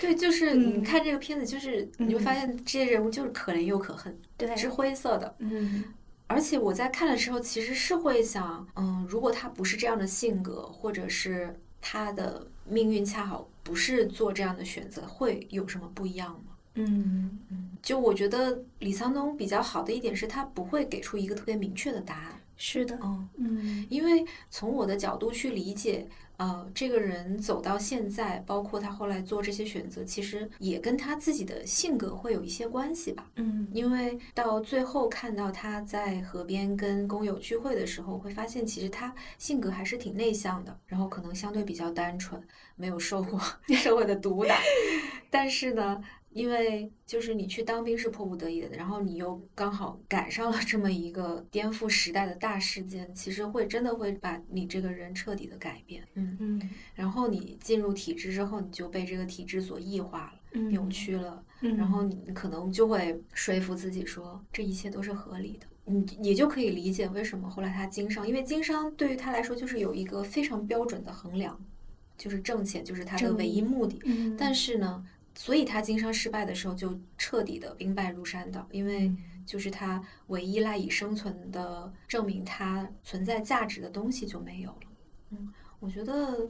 [0.00, 0.78] 对，就是嗯。
[0.80, 5.34] 你看这个片子，就是你会发现这些人物就是可怜又可恨，对，是灰色的。
[5.38, 5.84] 嗯。
[6.26, 16.52] 而且我在看的时候，其实是会想，嗯，如果他不是这样的性格，或者是他的命运恰好不是做这样的选择，会有什么不一样吗？
[16.74, 17.38] 嗯
[17.82, 23.86] 就我觉得李沧东比较好的一点是他不会给出一个特别明确的答案，是的，嗯，嗯。
[23.90, 26.06] 因为从我的角度去理解，
[26.40, 33.30] 呃，这个人走到现在，包括他后来做这些选择，其实也跟他自己的性格会有一些关系吧。
[33.36, 42.42] 嗯因为到最后看到他在河边跟工友聚会的时候，会发现其实他性格还是挺内向的，然后可能相对比较单纯，
[42.74, 43.38] 没有受过
[43.76, 44.56] 社会的毒打。
[45.28, 56.02] 但是呢，因为就是你去当兵是迫不得已的，然后你又刚好赶上了这么一个颠覆时代的大事件，其实会真的会把你这个人彻底的改变。
[56.14, 60.34] 嗯，嗯然后你进入体制之后，你就被这个体制所异化了。
[60.68, 65.66] 扭曲了，嗯然后你可能就会说服自己说这一切都是合理的。
[65.84, 71.56] 你也就可以理解为什么后来他经商，因为经商对于他来说就是有一个非常标准的衡量，
[72.18, 74.00] 就是挣钱就是他的唯一目的。
[74.04, 75.04] 嗯，但是呢，
[75.42, 84.92] 所以他经商失败的时候就彻底的兵败如山倒，因为嗯就是他唯一赖以生存的证明他存在价值的东西就没有了。
[85.30, 86.46] 嗯，我觉得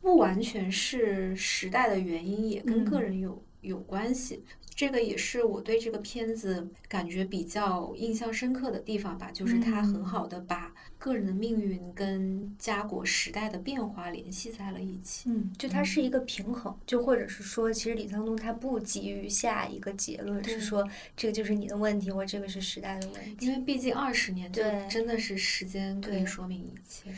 [0.00, 4.44] 不完全是时代的原因，也跟个嗯人有、有关系。
[4.72, 15.28] 这个也是我对这个片子感觉比较印象深刻的地方吧，就是它很嗯好的把个人的命运跟家国时代的变化联系在了一起。
[15.28, 23.52] 嗯，就它是一个平衡，就或者是说，其实李沧东他不急于下一个结论，对是说这个就是你的问题，或者这个是时代的问题因。
[23.52, 27.10] 为毕竟二十年，就对真的是时间可以说明一切。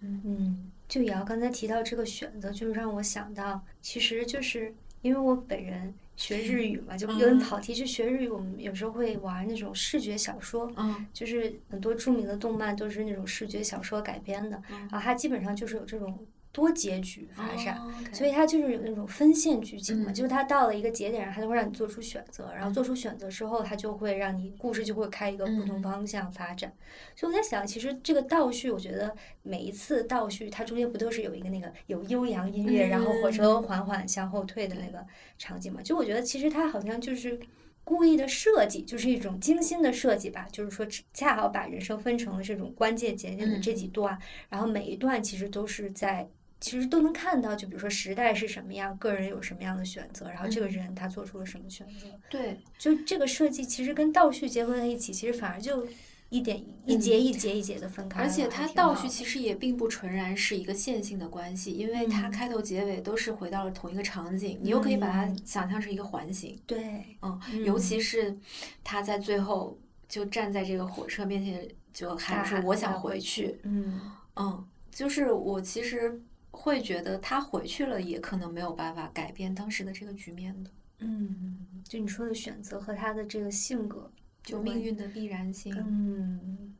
[0.00, 7.74] 嗯，就瑶刚才提到这个选择，就让我想到，其实就是因为我本人学日语嘛，就有点嗯跑题。
[7.74, 16.18] 就学日语，我们有时候会玩那种视觉小说，嗯就是很多著名的动漫都是那种视觉小说改编的，嗯然后它基本上就是有这种
[16.58, 17.80] 多结局发展。
[18.12, 26.72] 所以它就是有那种分线剧情嘛，嗯就是它到了一个节点上，它就会让你做出选择，然后做出选择之后，它就会让你故事就会开一个不同嗯方向发展。
[27.14, 35.06] 所以我在想，其实这个倒叙，我觉得每一次倒叙，它中间不都是有一个那个有悠扬音乐，然后火车嗯缓缓向后退的那个
[35.38, 35.80] 场景嘛？
[35.82, 37.38] 就我觉得其实它好像就是。
[37.84, 44.18] 故意的设计就是一种精心的设计吧，就是说恰好把人生分成了这种关键节点的这几段，
[44.50, 46.28] 然后每一段其实都是在
[46.60, 50.72] 其实都能看到，就比如说时代是什么样，个人有什么样的选择，然后这个嗯。
[50.72, 55.86] 人他做出了什么选择，对，就这个设计其实跟倒叙结合在一起，其实反而就
[56.30, 62.30] 一点一节一节一节的分开了，而且它倒叙其实也并不纯然是一个线性的关系，因为它嗯。
[62.30, 65.38] 开头结尾都是回到了同一个场景，你又可以把它嗯。
[65.44, 66.58] 想象成一个环形。
[66.66, 68.36] 对，嗯，嗯尤其是
[68.84, 73.58] 他在最后就站在这个火车面前，就喊说我想回回去。
[73.62, 74.00] 嗯。
[74.36, 76.20] 嗯，就是我其实
[76.60, 84.10] 会觉得他回去了，也可能没有办法改变当时的这个局面的，嗯，就你说的选择和他的这个性格
[84.42, 85.72] 就命运的必然性。
[85.78, 86.74] 嗯，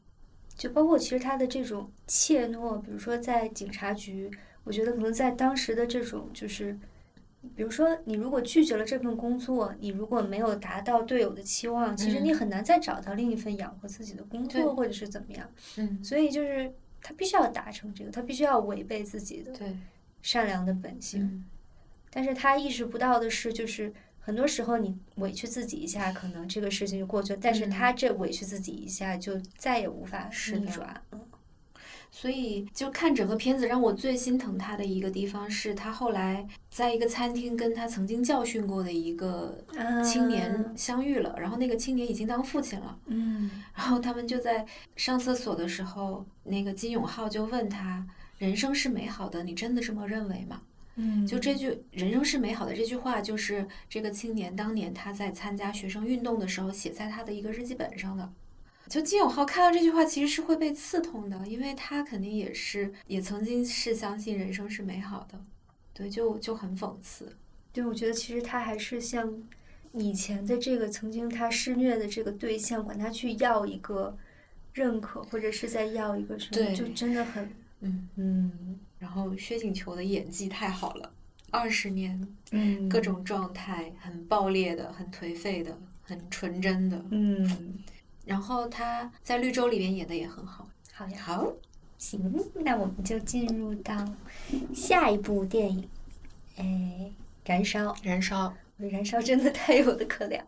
[0.56, 4.28] 就包括其实他的这种怯懦，比如说在警察局，
[4.64, 6.76] 我觉得可能在当时的这种就是，
[7.54, 15.48] 比如说你如果拒绝了这份工作，你如果没有达到队友的期望，其实你嗯很难再找到另一份养活自己的工对作，或者是怎么样。
[15.76, 19.76] 嗯，所以就是他必须要达成这个，他必须要违背自己的对，
[20.22, 21.22] 善良的本性。
[21.22, 21.44] 嗯，
[22.10, 27.38] 但是他意识不到的是，就是很多时候你委屈自己一下，可能这个事情就过去了。
[27.40, 31.02] 但是嗯他这委屈自己一下，就再也无法逆转。
[31.12, 31.20] 嗯
[32.20, 39.64] 所以就看整个片子，让我最心疼他的一个地方是他后来在一个餐厅跟他曾经教训过的一个
[40.04, 48.04] 青年啊相遇了，然后那个青年已经当父亲了，嗯 然后他们就在上厕所的时候，那个金永浩就问他
[48.38, 50.62] ：“人生是美好的，你真的这么认为吗？”
[50.96, 58.28] 嗯，就这句“人生是美好的”这句话，就是这个青年当年他在参加学生运动的时候写在他的一个日记本上的。
[58.88, 65.38] 就金永浩看到这句话，其实是会被刺痛的，因为他肯定也是，也曾经是相信人生是美好的，
[65.92, 67.36] 对，就就很讽刺。
[67.72, 69.32] 对，我觉得其实他还是像
[69.92, 74.16] 以前的这个曾经他施虐的这个对象，管他去要一个
[74.72, 81.12] 认可，或者是在要一个什么，对就真的很嗯，嗯然后薛景求的演技太好了，
[81.50, 87.04] 二十年嗯各种状态，很爆裂的，很颓废的，很纯真的。
[87.10, 87.78] 嗯，
[88.28, 90.68] 然后他在《绿洲》里面演的也很好。
[90.92, 91.18] 好呀。
[91.18, 91.50] 好，
[91.96, 92.20] 行，
[92.56, 94.06] 那我们就进入到
[94.74, 95.88] 下一部电影，
[96.58, 97.10] 哎，
[97.46, 97.96] 燃烧。
[98.02, 100.44] 燃烧，燃烧真的太有的可聊。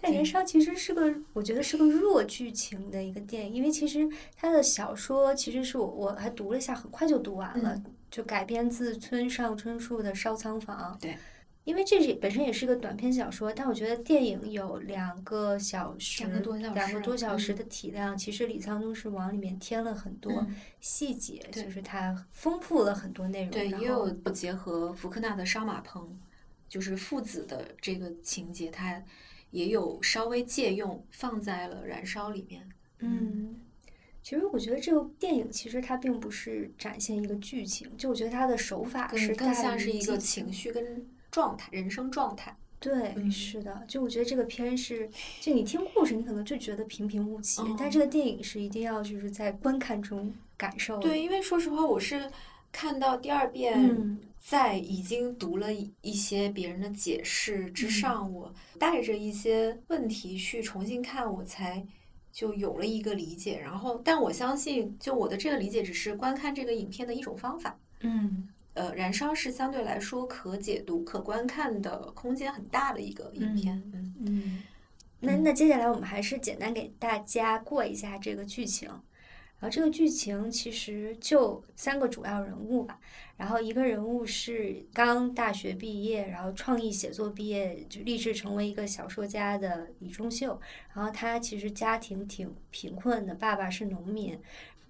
[0.00, 10.96] 但燃烧其实是个，我觉得是个弱剧情的一个电影，因为其实他的小说其实是我我还读了一下，很快就读完了，就改编自村上春树的《烧仓房》。
[11.02, 11.14] 对。
[11.68, 23.50] 因为这是本身也是一个短篇小说，但我觉得电影有两个小时，两个多小两个时多小时嗯的体量，其实李沧东是往里面添了很多嗯细节，对就是它丰富了很多内容。
[23.50, 26.18] 对，也有结合福克纳的杀马棚，
[26.66, 29.04] 就是父子的这个情节，它
[29.50, 32.66] 也有稍微借用放在了燃烧里面。
[33.00, 33.60] 嗯，
[34.22, 41.06] 其实我觉得这个电影其实它并不是展现一个剧情，就我觉得它的手法是更更像是一个情绪跟
[41.38, 42.56] 状态，人生状态。
[42.80, 45.08] 对，嗯是的，就我觉得这个片是，
[45.40, 50.98] 就你听故事，你可能就觉得平平无奇，但哦这个电影是一定要就是在观看中感受。
[50.98, 52.28] 对，因为说实话，我是
[52.72, 61.84] 看到第二遍，嗯在已经读了一一些别人的解释之上，我带着一些问题去重新看，我才
[62.32, 63.60] 就有了一个理解。
[63.60, 67.78] 然后，但我相信，就我的这个理解只是观看这个影片的一种方法。
[68.00, 73.82] 嗯呃，燃烧是相对来说可解读、可观看的空间很大的一个影片。
[73.92, 74.62] 嗯嗯，
[75.20, 78.88] 那那接下来我们还是简单给大家过一下这个剧情。
[79.60, 83.00] 然后这个剧情其实就三个主要人物吧。
[83.36, 90.60] 然后一个人物是刚大学毕业，然后创意写作毕业，就立志成为一个小说家的李钟秀。
[90.94, 94.38] 然后他其实家庭挺贫困的，爸爸是农民，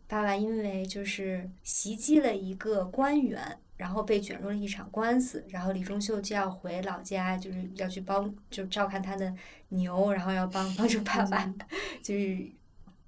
[0.06, 3.58] 爸爸因为就是袭击了一个官员。
[3.78, 9.32] 然后被卷入了一场官司，然后李钟秀就要回老家，就是要去帮，就照看他的
[9.70, 11.50] 牛，然后要帮帮助爸爸，
[12.02, 12.46] 就是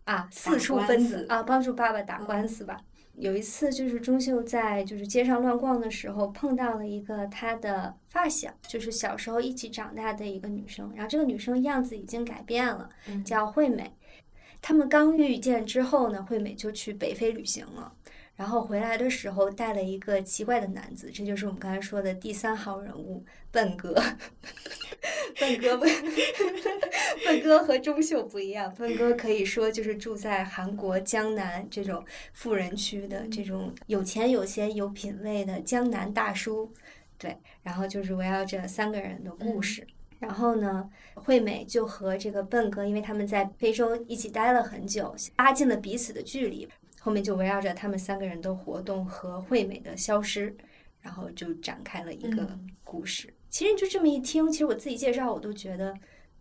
[0.05, 2.81] 啊四处奔走啊，帮助爸爸打官司吧。
[3.17, 10.91] 有一次，就是钟秀在就是街上乱逛的时候，碰到了一个他的发小，就是小时候一起长大的一个女生。
[10.95, 12.89] 然后这个女生样子已经改变了，
[13.23, 13.93] 叫惠美。
[14.63, 17.93] 他们刚遇见之后呢，惠美就去北非旅行了。
[18.41, 23.93] 然后回来的时候带了一个奇怪的男子，这就是我们刚才说的第三号人物笨哥。
[25.39, 25.87] 笨哥笨，
[27.27, 36.73] 笨哥和钟秀不一样，笨哥可以说就是住在韩国江南这种富人区的这种有钱有闲有品位的江南大叔。
[37.19, 39.87] 对，然后就是围绕着三个人的故事。
[40.19, 46.67] 然后呢，惠美就和这个笨哥，因为他们在非洲一起待了很久，拉近了彼此的距离。
[47.01, 50.55] 后面就围绕着他们三个人的活动和惠美的消失，
[51.01, 53.27] 然后就展开了一个故事。
[53.29, 55.95] 嗯、其实就这么一听，其实我自己介绍我都觉得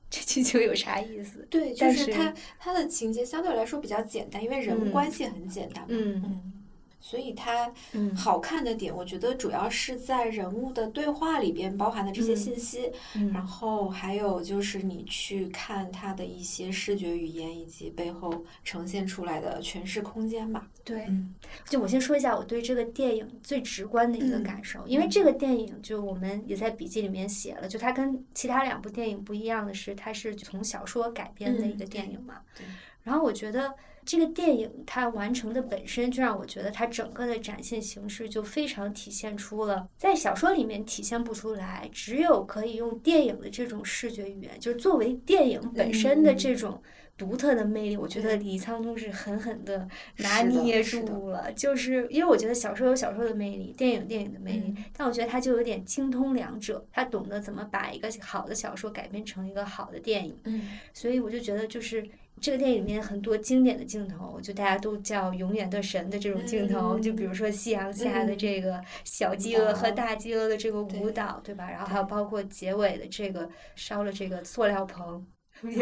[0.09, 1.47] 这剧情有啥意思？
[1.49, 5.87] 对，就是它它的情节相对来说比较简单，因为人物关系很简单嘛。
[5.89, 6.53] 嗯嗯。
[7.01, 7.71] 所以它
[8.15, 20.67] 好看的点，我觉得主要是在人物的对话里边包含的这些信息，嗯、然后还有就是你去看它的一些视觉语言以及背后呈现出来的诠释空间吧。
[20.83, 21.33] 对，嗯、
[21.65, 32.41] 就我先说一下我对这个电影最直观的一个感受，嗯、因为这个电影就我们也在笔记里面写了，就它跟其他两部电影不一样的是，它是从小说改编的一个电影嘛。
[32.57, 32.65] 对。
[33.03, 33.73] 然后我觉得。
[34.09, 46.81] 这个电影它完成的本身就让我觉得它整个的展现形式就非常体现出了在小说里面体现不出来，只有可以用电影的这种视觉语言，就是作为电影本身的这种
[47.15, 49.87] 独特的魅力，我觉得李沧东是狠狠的
[50.17, 51.53] 拿捏住了。
[51.53, 60.35] 就是因为我觉得小说有小说的魅力，电影电影的魅力，但我觉得他就有点精通两者，他懂得怎么把一个好的小说改编成一个好的电影。
[60.45, 62.03] 嗯，所以我就觉得就是。
[62.41, 71.69] 这个电影里面很多经典的镜头，就大家都叫“永远的神”的这种镜头，嗯、就比如说夕阳下的这个小饥饿和大饥饿的这个舞蹈，对吧？
[71.69, 75.25] 然后还有包括结尾的这个烧了这个塑料棚，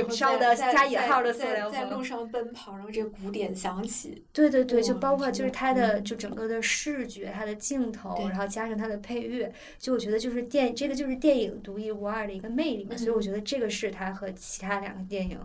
[0.09, 4.25] 烧的加引号的塑料棚，在路上奔跑，然后这个鼓点响起。
[4.33, 12.95] 对对对，就包括就是它的就整个的视觉，它的镜头，嗯然后加上它的配乐，就我觉得就是电这个就是电影独一无二的一个魅力嘛。
[12.95, 15.39] 嗯、所以我觉得这个是它和其他两个电影。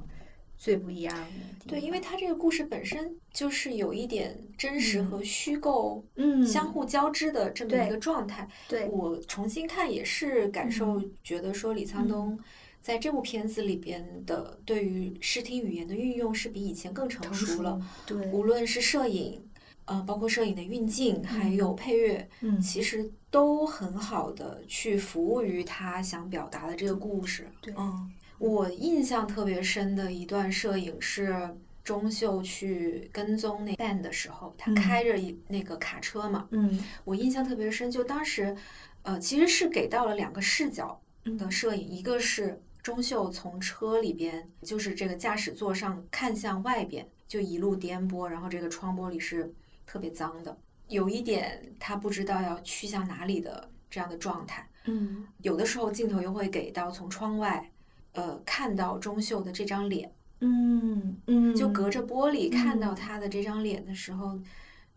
[0.62, 8.48] 最不一样的对，因为它这个故事本身就是有一点真实和虚构，嗯，相互交织的这么一个状态。
[8.68, 12.38] 对，我重新看也是感受，觉得说李沧东
[12.80, 17.84] 在这部片子里边的对于视听语言的运用是比以前更成熟了。
[18.06, 19.44] 对，无论是摄影，
[19.86, 27.48] 呃，包括摄影的运镜，还有配乐，嗯，其实都很好的去服务于他想表达的这个故事。
[27.60, 28.12] 对，嗯。
[28.43, 36.49] 我印象特别深的一段摄影是钟秀去跟踪那 Ben 的时候，他开着一那个卡车嘛。
[36.51, 38.57] 嗯，我印象特别深，就当时，
[39.03, 41.01] 呃，其实是给到了两个视角
[41.38, 49.55] 的摄影，一个是钟秀从车里边，就是这个驾驶座上看向外边，就一路颠簸，然后这个窗玻璃是
[49.86, 54.68] 特别脏的，有一点他不知道要去向哪里的这样的状态。
[54.86, 57.68] 嗯，有的时候镜头又会给到从窗外。
[58.12, 64.38] 呃，看到钟秀的这张脸，嗯嗯，就隔着玻璃看到他的这张脸的时候，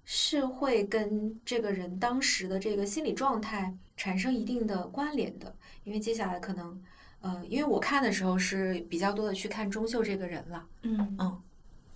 [0.04, 5.56] 是会跟这个人当时的这个心理状态产生一定的关联的。
[5.84, 6.82] 因为接下来可能，
[7.22, 11.42] 呃，因为我看的时候是比较多的去看钟秀这个人了，嗯嗯，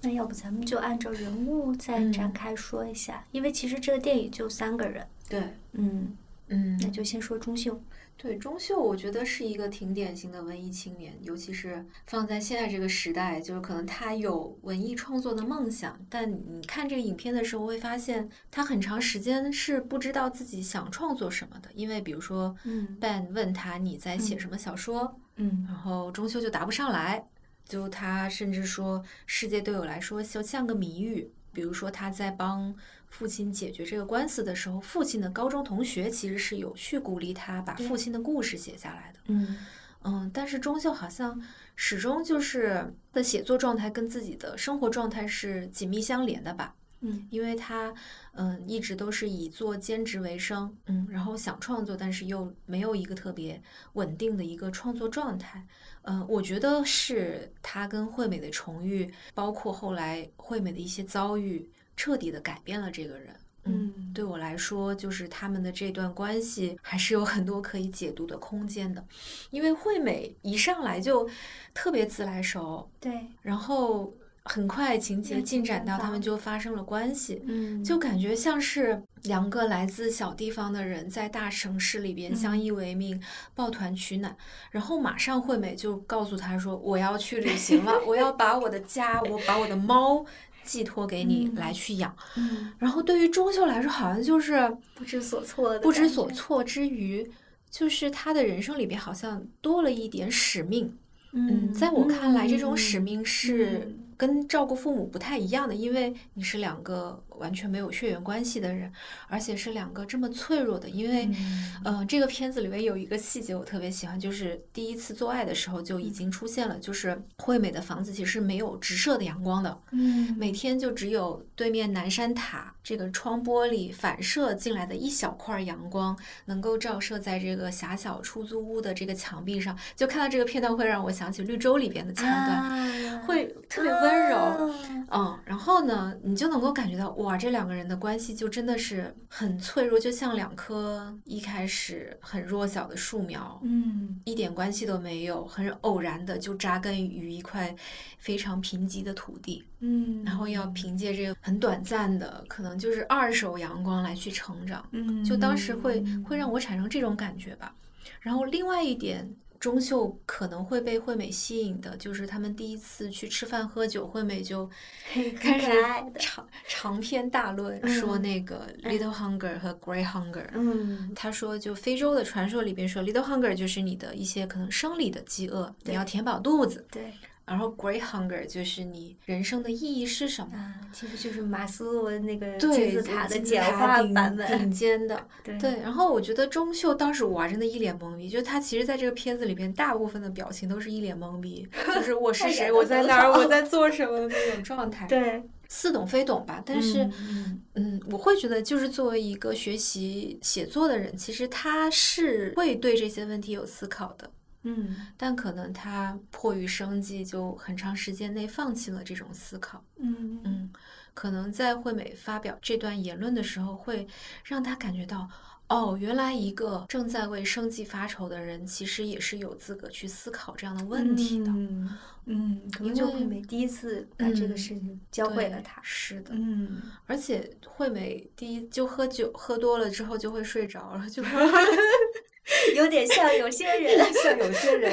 [0.02, 5.44] 那要不咱们就按照人物再展开说一下，因为其实这个电影就三个人，对，
[5.74, 6.16] 嗯。
[6.52, 7.80] 嗯，那就先说钟秀。
[8.22, 25.66] 对钟秀，我觉得是一个挺典型的文艺青年，尤其是放在现在这个时代，就是可能他有文艺创作的梦想，但你看这个影片的时候会发现，他很长时间是不知道自己想创作什么的，因为比如说，嗯，Ben 问他你在写什么小说，嗯。
[25.66, 27.26] 然后钟秀就答不上来，
[27.64, 31.32] 就他甚至说世界对我来说就像个谜语。
[31.52, 32.76] 比如说他在帮
[33.10, 39.20] 父亲解决这个官司的时候，父亲的高中同学其实是有去鼓励他把父亲的故事写下来的。
[39.26, 39.58] 嗯
[40.04, 41.42] 嗯，但是钟秀好像
[41.76, 46.76] 始终就是的写作状态跟自己的生活状态是紧密相连的吧。
[47.02, 47.94] 嗯因为他
[48.34, 53.62] 嗯一直都是以做兼职为生，嗯，然后想创作，但是又没有一个特别
[53.94, 55.66] 稳定的一个创作状态。
[56.04, 61.70] 嗯，我觉得是他跟惠美的重遇，包括后来惠美的一些遭遇，
[62.00, 63.36] 彻底的改变了这个人。
[63.66, 69.06] 嗯对我来说，就是他们的这段关系还是有很多可以解读的空间的，
[69.50, 71.30] 因为惠美一上来就
[71.74, 77.84] 特别自来熟，对，然后很快情节进展到他们就发生了关系，嗯。
[77.84, 82.64] 就感觉像是两个来自小地方的人在大城市里边相嗯。
[82.64, 83.22] 依为命，
[83.54, 84.36] 抱团取暖，
[84.72, 90.26] 然后马上惠美就告诉他说：“我要去旅行了，我要把我的家，我把我的猫
[90.70, 92.16] 寄托给你嗯来去养。
[92.38, 94.54] 嗯然后对于钟秀来说，好像就是
[94.94, 97.28] 不知所措的不知所措之余，
[97.72, 100.96] 就是他的人生里边好像多了一点使命。
[101.32, 108.92] 嗯，在我看来，这种使命是嗯跟照顾父母不太一样的，因为你是两个完全没有血缘关系的人，
[109.28, 110.88] 而且是两个这么脆弱的。
[110.90, 129.78] 因为，嗯呃，这个片子里面有一个细节我特别喜欢，就是第一次做爱的时候就已经出现了，就是惠美的房子其实没有直射的阳光的，嗯每天就只有对面南山塔这个窗玻璃反射进来的一小块阳光，能够照射在这个狭小出租屋的这个墙壁上。
[129.96, 134.38] 就看到这个片段，会让我想起《绿洲》里边的桥段，啊会特别温柔。
[134.38, 147.76] 啊嗯，然后呢，你就能够感觉到，哇，这两个人的关系就真的是很脆弱，就像两棵一开始很弱小的树苗，嗯一点关系都没有，很偶然的就扎根于一块
[148.18, 149.64] 非常贫瘠的土地。
[149.82, 157.74] 嗯，然后要凭借这个很短暂的，可能就是二手阳光来去成长，嗯，就当时会会让我产生这种感觉吧。
[158.20, 159.30] 然后另外一点，
[159.60, 164.70] 钟秀可能会被惠美吸引的，就是他们第一次去吃饭喝酒，惠美就
[165.14, 165.72] 很开始
[166.18, 170.48] 长长篇大论嗯说那个 little hunger 和 great hunger。
[170.54, 177.14] 嗯他说，就非洲的传说里边说，little hunger 就是你的一些可能生理的饥饿，你要填饱肚子；对
[177.50, 180.56] 然后 great hunger 就是你人生的意义是什么。
[180.56, 185.20] 啊，其实就是马斯洛那个，金字塔的简化版本，顶尖的。
[185.44, 196.62] 对对，然后我觉得钟秀当时哇，真的一脸懵逼，就他其实在这个片子里边，大部分的表情都是一脸懵逼， 就是我是谁，我在哪儿，我 在做什么的那种状态，对，似懂非懂吧。
[196.66, 204.30] 但是，嗯嗯，我会觉得，就是作为一个学习写作的人，其实他是会对这些问题有思考的。
[204.64, 204.96] 嗯。
[205.18, 209.84] 但可能他迫于生计，就很长时间内放弃了这种思考。
[209.98, 210.72] 嗯嗯，
[211.14, 214.08] 可能在惠美发表这段言论的时候，会
[214.44, 215.30] 让他感觉到，
[215.68, 221.52] 哦，原来一个正在为生计发愁的人，其实也是有资格去思考这样的问题的。
[221.52, 221.98] 嗯。
[222.32, 231.24] 嗯，可能因为就惠美第一次把这个嗯事情教会了对他，是的，嗯，而且惠美第一就喝酒喝多了之后就会睡着了，就
[232.76, 234.92] 有点像有些人， 像有些人，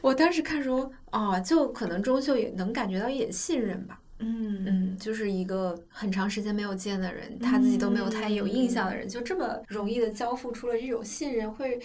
[0.00, 4.00] 我当时看时候啊，就可能钟秀也能感觉到一点信任吧。
[4.20, 11.78] 嗯嗯，就是一个很长时间没有见的人，他自己都没有太有印象的人，就这么容易的交付出了这种信任，会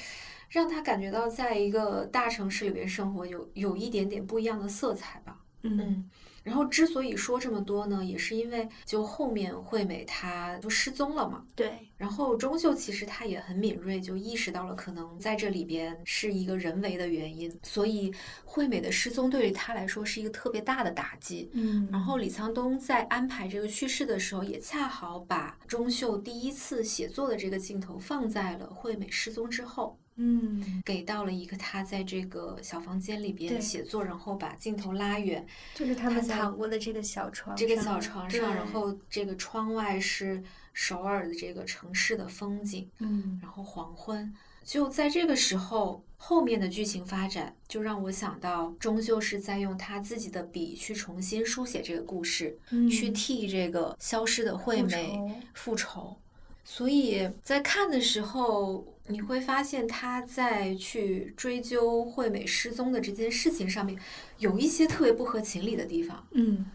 [0.49, 5.37] 让他感觉到在一个大城市里面生活有有一点点不一样的色彩吧。
[5.63, 6.09] 嗯
[6.43, 18.13] 然后之所以说这么多呢，也是因为就后面惠美她就失踪了嘛，对，然后钟秀其实他也很敏锐，就意识到了可能在这里边是一个人为的原因，所以
[18.45, 21.49] 惠美的失踪对于他来说是一个特别大的打击。
[21.53, 21.87] 嗯。
[21.91, 33.61] 然后李沧东在安排这个叙事的时候，也恰好把钟秀第一次写作的这个镜头放在了惠美失踪之后，嗯，给到了一个他在这个小房间里边对。
[33.61, 40.43] 写作，然后把镜头拉远，就是他们躺过的这个小床，这个小床上，然后这个窗外是
[40.73, 42.89] 首尔的这个城市的风景。
[42.99, 43.39] 嗯。
[43.41, 52.57] 然后黄昏，就在这个时候，后面的剧情发展就让我想到，终究是在用他自己的笔去重新书写这个故事，
[52.91, 53.13] 去嗯。
[53.13, 55.31] 替这个消失的惠复美仇。
[55.53, 56.17] 复仇。
[56.65, 63.99] 所以在看的时候，你会发现他在去追究惠美失踪的这件事情上面，
[64.37, 66.25] 有一些特别不合情理的地方。
[66.31, 66.65] 嗯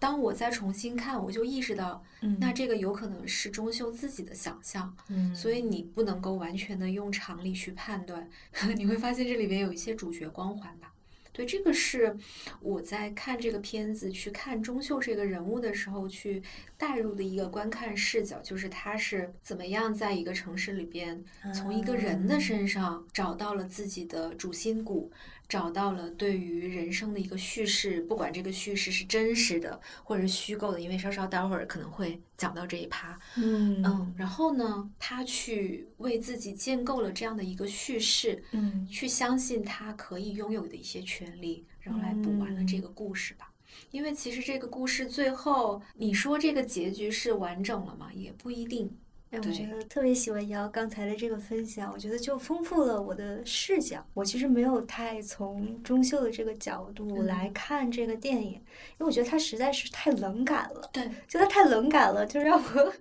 [0.00, 8.28] 当我再重新看，我就意识到，嗯那这个有可能是钟秀自己的想象，嗯所以你不能够完全的用常理去判断。
[8.76, 10.92] 你会发现这里边有一些主角光环吧。
[11.38, 12.16] 对，这个是
[12.60, 16.42] 我在看这个片子、去看钟秀这个人物的时候，去
[16.76, 21.24] 带入的一个观看视角，就是他是怎么样在一个城市里边，
[21.54, 25.12] 从一个人的身上找到了自己的主心骨，
[25.48, 33.18] 找到了对于人生的一个叙事，不管这个叙事是真实的或者是虚构的，因为稍稍待会儿可能会讲到这一趴。
[33.36, 43.50] 嗯嗯，然后呢，他去为自己建构了这样的一个叙事，嗯去相信他可以拥有的一些权利，然后来补完了这个故事吧。
[43.90, 48.10] 因为其实这个故事最后，你说这个结局是完整了吗？
[48.12, 48.94] 也不一定。
[49.30, 54.02] 哎，我觉得特别喜欢瑶刚才的这个分享，我觉得就丰富了我的视角。
[54.14, 57.26] 我其实没有太从中秀的这个角度嗯。
[57.26, 58.60] 来看这个电影，因
[59.00, 62.92] 为我觉得它实在是太冷感了，对，就它太冷感了，就让我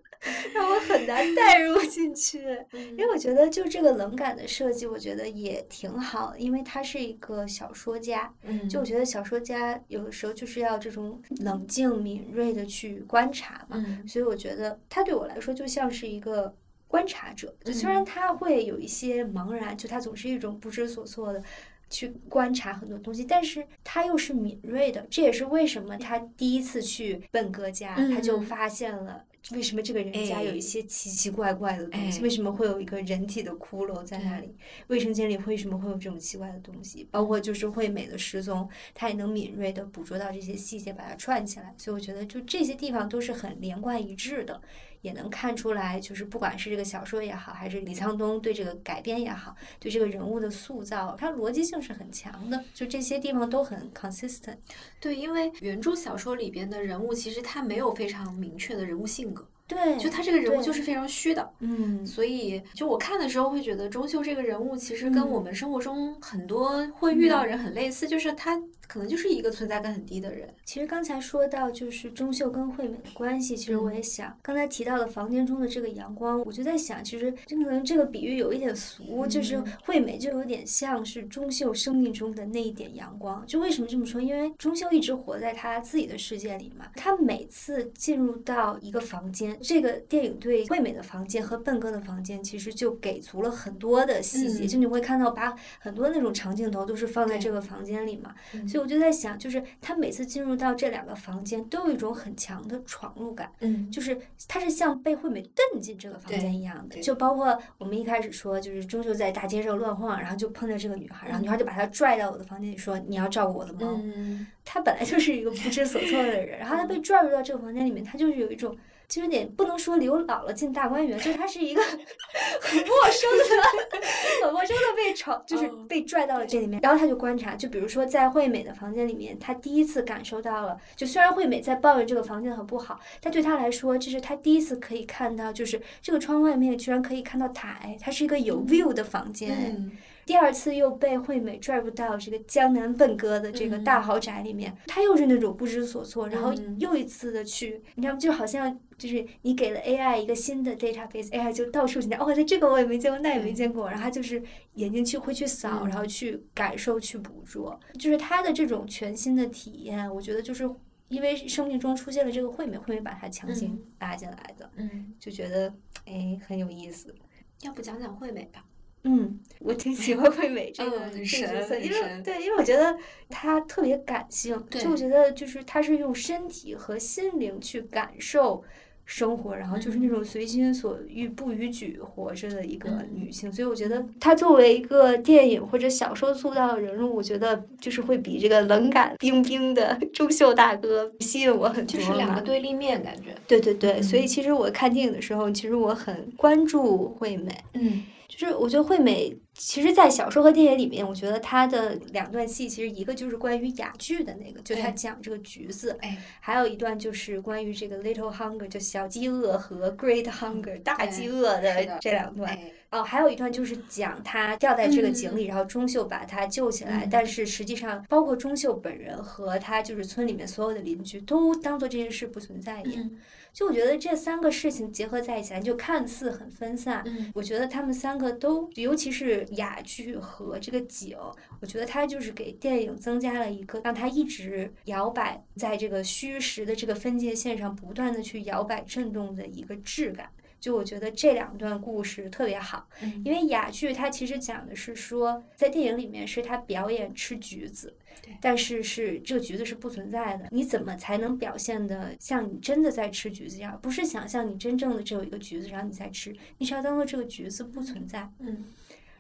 [0.54, 2.40] 让我很难带入进去。
[2.74, 14.08] 因为我觉得就这个冷感的设计，我觉得也挺好，因为他是一个小说家，嗯，就我觉得小说家有的时候就是要这种冷静敏锐的去观察嘛，嗯。
[14.08, 16.54] 所以我觉得他对我来说就像是一个
[16.88, 18.06] 观察者，就虽然嗯。
[18.06, 21.44] 他会有一些茫然，就他总是一种不知所措的。
[21.90, 28.42] 去观察很多东西，但是他又是敏锐的，这也是为什么他第一次去笨哥家，他就嗯。
[28.42, 30.60] 发现了为什么这个人家有一哎。
[30.60, 32.22] 些奇奇怪怪的东西，哎。
[32.22, 34.56] 为什么会有一个人体的骷髅在那里，
[34.88, 41.74] 卫生间里为什么会有这种奇怪的东西，包括就是惠美的失踪，他也能敏锐的捕捉到这些细节，把它串起来。
[41.78, 44.62] 所以我觉得就这些地方都是很连贯一致的，
[45.02, 54.58] 也能看出来，就是不管是这个小说也好，还是李沧东对这个改编也好，对这个人物的塑造，它逻辑性是很强的，就这些地方都很 consistent。
[55.00, 61.50] 对，因为原著小说里边的人物其实他没有非常明确的人物性格，对，就他这个人物就是非常虚的。
[61.60, 70.48] 嗯，所以，就我看的时候会觉得钟秀这个人物其实跟嗯我们生活中很多会遇到的人很类似，就是他可能就是一个存在感很低的人。
[70.66, 83.44] 其实刚才说到就是钟秀跟惠美的关系，其实我也想，刚才提到了房间中的这个阳光，我就在想，其实这可能这个比喻有一点俗，就是嗯惠美就有点像是钟秀生命中的那一点阳光。
[83.46, 84.22] 就为什么这么说？
[84.22, 98.34] 因为钟秀一直活在他自己的世界里嘛，他每次进入到一个房间，这个电影对惠美的房间和笨哥的房间其实就给足了很多的细节，嗯就你会看到把很多那种长镜头都是放在这个房间里嘛。
[98.54, 104.16] 嗯所以我就在想，就是他每次进入到这两个房间，都有一种很强的闯入感，嗯，就是
[104.48, 107.02] 他是像被惠美蹬进这个房间一样的。
[107.02, 114.00] 就包括我们一开始说，就是钟秀在大街上乱晃，然后就碰到这个女孩，然后嗯女孩就把他拽到我的房间里说：“你要照顾我的猫。
[114.00, 118.78] 嗯，他本来就是一个不知所措的人，然后他被拽入到这个房间里面，他就是有一种。
[119.08, 121.82] 就有点不能说刘姥姥进大观园，就是她是一个
[122.62, 126.82] 很陌生的、很陌生的被闯，就是哦被拽到了这里面。
[126.82, 139.74] 然后他就观察，就比如说在惠美的房间里面，他第一次感受到了，就虽然惠美在抱怨这个房间很不好，但对他来说，这是他第一次可以看到，就是这个窗外面居然可以看到台，它是一个有 view 的房间。
[139.78, 139.92] 嗯，
[140.28, 148.20] 第二次又被惠美拽入到这个江南笨哥的这个大豪宅里面，他又是那种不知所措，然后嗯又一次的去，你知道吗？
[148.20, 160.70] 就好像就是你给了 AI 一个新的 database，AI 就到处去哦，在这个我也没见过，那也没见过，然后他就是眼睛去会去扫，嗯然后去感受、去捕捉，就是他的这种全新的体验，我觉得就是。
[161.10, 165.74] 因为生命中出现了这个惠美，惠美把他强行嗯拉进来的，嗯，就觉得
[166.06, 167.16] 哎很有意思。
[167.62, 168.66] 要不讲讲惠美吧？
[169.04, 172.98] 嗯，我挺喜欢惠美这个、角色，因为对，因为我觉得
[173.30, 178.64] 她特别感性，就我觉得就是她是用身体和心灵去感受
[179.06, 180.10] 生活，然后就是那嗯。
[180.10, 183.10] 种随心所欲不逾矩活着的一个嗯。
[183.14, 193.34] 女性，所以我觉得她作为一个电影或者小说塑造的人物，我觉得就是会比这个冷感冰冰的 钟秀大哥吸引我很多就是两个对立面感觉。
[193.48, 194.28] 对对对，所以嗯。
[194.28, 197.56] 其实我看电影的时候，其实我很关注惠美。
[197.76, 212.58] 嗯就是我觉得惠美其实，在小说和电影里面，我觉得她的两段戏，其实一个就是关于哑剧的那个，就她讲这个橘子，哎，还有一段就是关于这个 little hunger，就小饥饿和 great hunger 大饥饿的这两段。
[212.90, 223.10] 哦，还有一段就是讲她掉在这个井里，然后钟秀把她救起来，但是实际上，包括钟秀本人和他就是村里面所有的邻居都当做这件事不存在一样。
[223.58, 227.04] 就我觉得这三个事情结合在一起，就看似很分散。
[227.34, 231.18] 我觉得他们三个都，尤其是哑剧和这个景，
[231.60, 240.30] 我觉得它就是给电影增加了一个让它一直摇摆在这个虚实的这个分界线上，不断的去摇摆震动的一个质感。
[240.60, 242.88] 就我觉得这两段故事特别好，
[243.24, 247.96] 因为哑剧它其实讲的是说，在电影里面是他表演吃橘子，
[248.42, 253.80] 但是是这个橘子是不存在的，你怎么才能表现的像你真的在吃橘子一样？
[253.82, 258.30] 不是想象你真正的只有一个橘子，然后你在吃，你是要当做这个橘子不存在。
[258.40, 258.66] 嗯。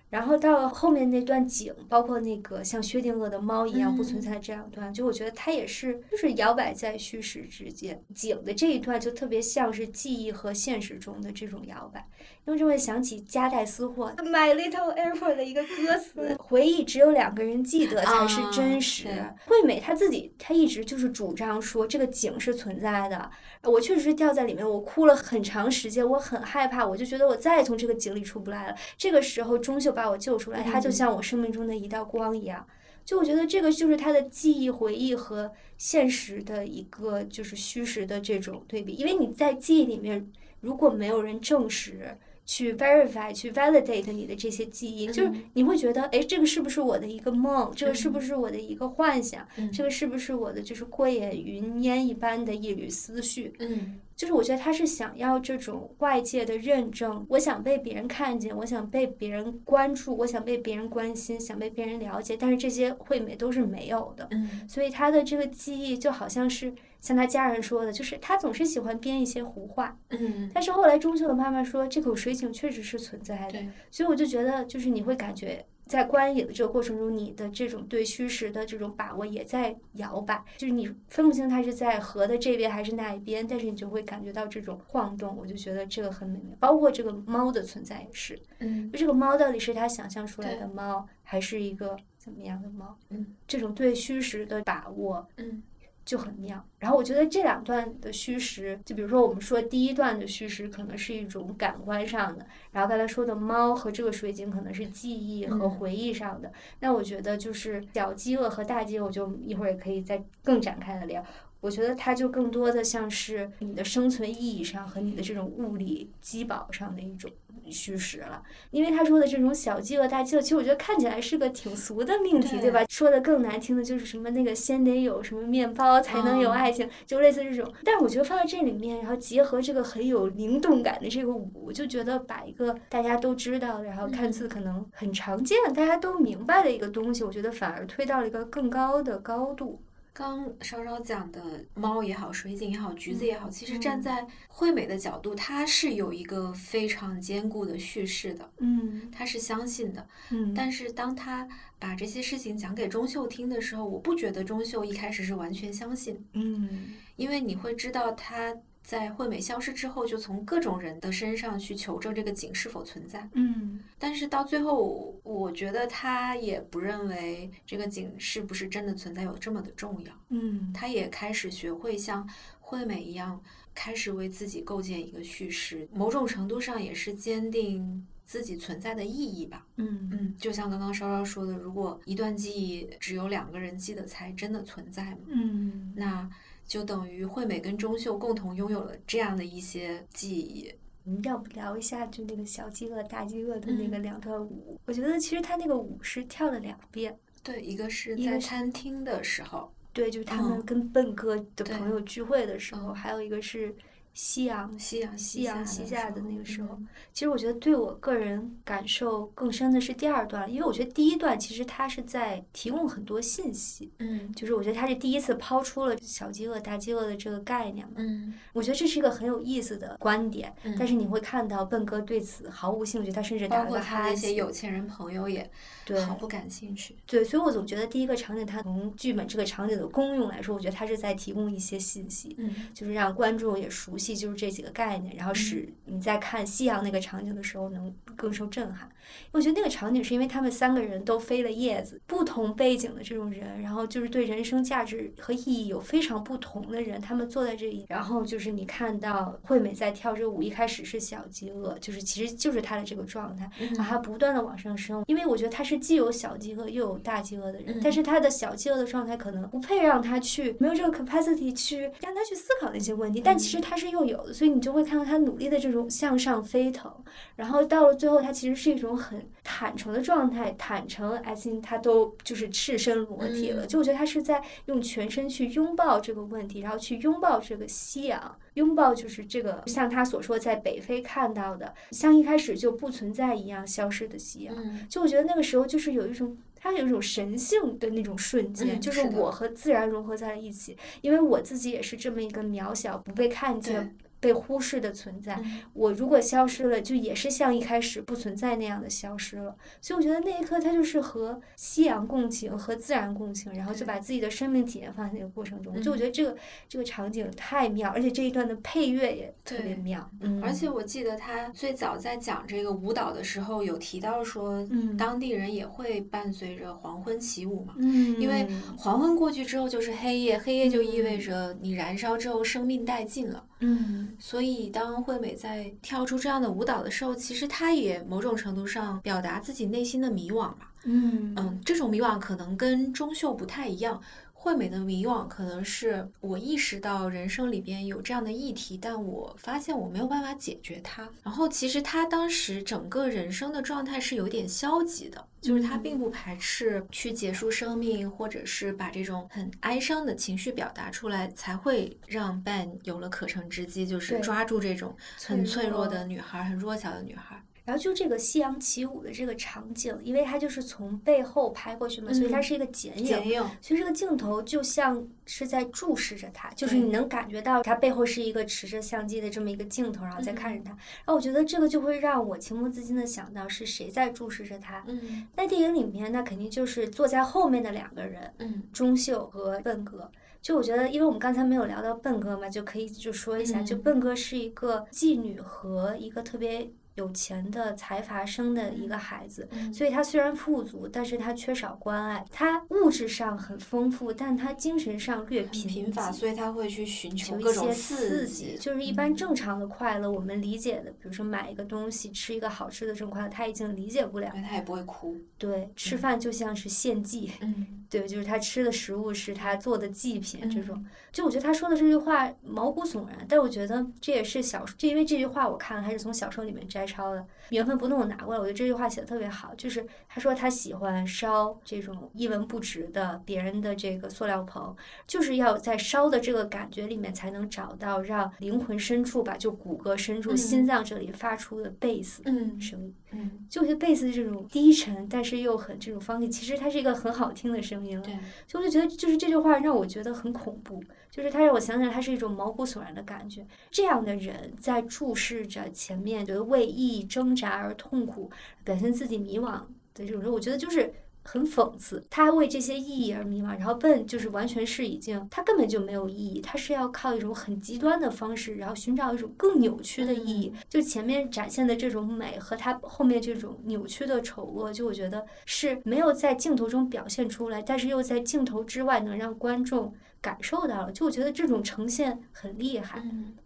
[0.09, 8.01] 然后到后面那段景，包括那个像薛定谔的猫一样不存在这两段，就我觉得它也是就是摇摆在虚实之间。
[8.15, 12.07] 景的这一段就特别像是记忆和现实中的这种摇摆，
[12.45, 19.07] 因为就会想起加代私货《My Little Airport》的一个歌词：“回忆只有两个人记得才是真实。”
[19.45, 23.29] 惠美她自己她一直就是主张说这个景是存在的。
[23.63, 28.75] 我确实是掉在里面，我哭了很长时间，我很害怕，我就觉得我再也从这个井里出不来了。
[28.97, 32.63] 这个时候，钟秀把我救出来，他就像我生命中的一道光一样。
[33.03, 38.93] 就我觉得这个就是他的记忆、回忆和现实的一个就是虚实的这种对比。
[38.93, 40.31] 因为你在记忆里面，
[40.61, 42.15] 如果没有人证实。
[42.47, 47.69] 去 verify，去 validate 你的这些记忆，就是你会觉得，哎，这个是不是我的一个梦？
[47.75, 49.45] 这个是不是我的一个幻想？
[49.71, 53.53] 这个是不是我的就是过眼云烟一般的一缕思绪？
[53.59, 64.25] 嗯，就是我觉得他是想要这种外界的认证，我想被别人看见，我想被别人关注，我想被别人关心，想被别人了解，但是这些惠美都是没有的。
[64.31, 66.73] 嗯，所以他的这个记忆就好像是。
[66.99, 69.97] 像他家人说的，就是他总是喜欢编一些胡话。
[70.09, 70.49] 嗯。
[70.53, 73.59] 但是后来钟秀的妈妈说，这口水井确实是存在的。
[73.91, 85.37] 所以我就觉得，就是你会感觉在观影的这个过程中，你的这种对虚实的这种把握也在摇摆，就是你分不清它是在河的这边还是那一边，但是你就会感觉到这种晃动。
[85.37, 88.37] 我就觉得这个很美妙，包括这个猫的存在也是。
[88.59, 88.91] 嗯。
[88.91, 92.97] 就这个猫到底是他想象出来的猫，还是一个怎么样的猫？
[93.09, 93.25] 嗯。
[93.47, 95.25] 这种对虚实的把握。
[95.37, 95.63] 嗯。
[96.07, 106.49] 就很妙，然后我觉得这两段的虚实，就比如说我们说第一段的虚实可能是一种感官上的，然后刚才说的猫和这个水井可能是记忆和回忆上的，
[106.79, 111.21] 那我觉得就是小饥饿和大饥饿，我就一会儿也可以再更展开的聊。
[111.59, 117.29] 我觉得它就更多的像是你的生存意义上和你的这种物理基宝上的一种
[117.71, 118.41] 虚实了，
[118.71, 122.83] 因为他说的这种小饥饿大饥饿，其实我觉得看起来是个挺俗的命题，对吧？
[122.89, 127.71] 说的更难听的就是什么那个先得有什么面包才能有爱情，就类似这种。
[127.83, 139.81] 但是我觉得放在这里面，然后结合这个很有灵动感的这个舞，我就觉得把一个大家都知道，然后看似可能很常见、大家都明白的一个东西，我觉得反而推到了一个更高的高度。
[140.17, 151.47] 刚稍稍讲的猫也好，水井也好，橘子也好，其实站在惠美的角度，它是有一个非常坚固的叙事的，嗯，她是相信的，嗯，但是当他
[151.77, 158.55] 把这些事情讲给钟秀听的时候，我不觉得钟秀一开始是完全相信，嗯，因为你会知道他。
[158.87, 163.29] 在惠美消失之后，就从各种人的身上去求证这个井是否存在。
[163.33, 170.13] 嗯，但是到最后，我觉得他也不认为这个井是不是真的存在有这么的重要。
[170.29, 172.25] 嗯，他也开始学会像
[172.61, 173.43] 惠美一样，
[173.75, 179.67] 开始为自己构建一个叙事，某种程度上也是坚定自己存在的意义吧。
[179.75, 185.27] 嗯嗯，就像刚刚稍稍说的，如果一段记忆只有两个人记得才真的存在嘛？
[185.27, 186.29] 嗯，那。
[186.67, 190.71] 就等于惠美跟钟秀共同拥有了这样的一些记忆。
[191.05, 194.77] 我们要不聊一下就那个小饥饿大饥饿的那个两段舞？
[194.85, 197.17] 我觉得其实他那个舞是跳了两遍。
[197.41, 203.73] 对，一个是在餐厅的时候，对，就是他们跟笨哥的朋友聚会的时候，还有一个是。
[204.17, 225.47] 夕阳，夕阳，夕阳西下的那个时候，嗯，其实我觉得对我个人感受更深的是第二段，因为我觉得第一段其实它是在提供很多信息，嗯，就是我觉得他是第一次抛出了小饥饿、大饥饿的这个概念嘛，嗯，我觉得这是一个很有意思的观点，嗯，但是你会看到笨哥对此毫无兴趣，他甚至打了个哈欠，那些有钱人朋友也
[225.85, 234.06] 对毫不感兴趣，对，所以我总觉得第一个场景，它从剧本这个场景的功用来说，我觉得它是在提供一些信息，嗯，就是让观众也熟悉。
[234.15, 238.89] 系就是这几个概念，然后使你在看夕阳那个场景的时候能更受震撼。
[239.31, 266.91] 我觉得那个场景是因为他们三个人都飞了叶子，不同背景的这种人，然后就是对人生价值和意义有非常不同的人，他们坐在这里，然后就是你看到惠美在跳这个舞，一开始是小饥饿，就是其实就是她的这个状态，然后她不断的往上升，因为我觉得她是既有小饥饿又有大饥饿的人，但是她的小饥饿的状态可能不配让她去，没有这个 capacity 去让她去思考那些问题，但其实她是又有的，所以你就会看到她努力的这种向上飞腾，
[267.35, 284.55] 然后到了最后，她其实是一种很坦诚的状态，坦诚，I think 他都就是赤身裸体了，就我觉得他是在用全身去拥抱这个问题，然后去拥抱这个夕阳，拥抱就是这个像他所说在北非看到的，像一开始就不存在一样消失的夕阳，
[284.89, 286.37] 就我觉得那个时候就是有一种。
[286.59, 293.95] 它有一种神性的那种瞬间，就是我和自然融合在了一起，因为我自己也是这么一个渺小、不被看见。
[294.19, 295.39] 被忽视的存在，
[295.73, 299.55] 我如果消失了，就也是像一开始不存在那样的消失了。
[299.79, 305.79] 所以我觉得那一刻，他就是和夕阳共情，和自然共情，然后就把自己的生命体验放在那个过程中。
[305.81, 306.35] 就我觉得这个
[306.67, 310.09] 这个场景太妙，而且这一段的配乐也特别妙。
[310.21, 317.75] 嗯，而且我记得他最早在讲这个舞蹈的时候，有提到说，当地人也会伴随着黄昏起舞嘛。
[317.77, 318.47] 嗯，因为
[318.77, 323.43] 黄昏过去之后就是黑夜，黑夜就意味着你燃烧之后生命殆尽了。
[323.59, 330.71] 嗯，所以当惠美在跳出这样的舞蹈的时候，其实她也某种程度上表达自己内心的迷惘吧。
[330.83, 334.01] 嗯嗯，这种迷惘可能跟钟秀不太一样。
[334.47, 341.09] 惠美的迷惘可能是我意识到人生里边有这样的议题，但我发现我没有办法解决它。
[341.21, 354.95] 然后其实他当时整个人生的状态是有点消极的，就是他并不排斥去结束生命，或者是把这种很哀伤的情绪表达出来，才会让 Ben 有了可乘之机，就是抓住这种
[355.25, 357.43] 很脆弱的女孩，很弱小的女孩。
[357.67, 370.71] 然后就这个夕阳起舞的这个场景，因为它就是从背后拍过去嘛，所以它是一个剪影，所以这个镜头就像是在注视着他，就是你能感觉到他背后是一个持着相机的这么一个镜头，然后再看着他。
[370.71, 374.81] 然后我觉得这个就会让我情不自禁的想到是谁在注视着他。
[374.87, 380.09] 嗯，在电影里面，那肯定就是坐在后面的两个人，嗯，钟秀和笨哥。
[380.41, 386.71] 就我觉得，因为我们刚才没有聊到笨哥嘛，就可以就说一下，就笨哥是一个妓女和一个特别。
[386.97, 392.25] 有钱的财阀生的一个孩子，所以他虽然富足，但是他缺少关爱。
[392.31, 398.57] 他物质上很丰富，但他精神上略贫乏，所以他会去寻求一些刺激。
[398.59, 404.31] 就是一般正常的快乐，我们理解的，比如说买一个东西，吃一个好吃的这种快乐，他已经理解不了。
[404.47, 405.15] 他也不会哭。
[405.37, 407.31] 对，吃饭就像是献祭。
[407.41, 407.67] 嗯。
[407.89, 410.85] 对，就是他吃的食物是他做的祭品，这种。
[411.09, 418.39] 就我觉得他说的这句话毛骨悚然，但我觉得这也是小，这因为这句话我看了还是从小说里面摘抄的，原封不动的拿过来。
[418.39, 424.75] 我觉得这句话写的特别好，就是他说他喜欢烧这种一文不值的别人的这个塑料棚，
[425.05, 432.21] 就是要在烧的这个感觉里面才能找到让灵魂深处吧，就骨骼深处、心脏这里发出的贝斯
[432.59, 432.93] 声音。
[433.11, 437.77] 嗯，就我觉得贝斯这种低沉但是又很这种方 y 其实它是一个很好听的声。
[437.77, 438.03] 声音了，
[438.47, 443.45] 所以我就觉得，就是这句话让我觉得很恐怖，就是他让我想起来，他是一种毛骨悚然的感觉。
[443.71, 448.29] 这样的人在注视着前面，觉得为意义挣扎而痛苦，
[448.63, 449.51] 表现自己迷惘
[449.93, 450.93] 的这种人，我觉得就是。
[451.29, 460.53] 很讽刺，他为这些意义而迷茫，然后笨就是完全是已经，他根本就没有意义，他是要靠一种很极端的方式，然后寻找一种更扭曲的意义。
[460.69, 470.91] 就前面展现的这种美和他后面这种扭曲的丑恶，就我觉得是没有在镜头中表现出来，但是又在镜头之外能让观众感受到了。
[470.91, 473.03] 就我觉得这种呈现很厉害，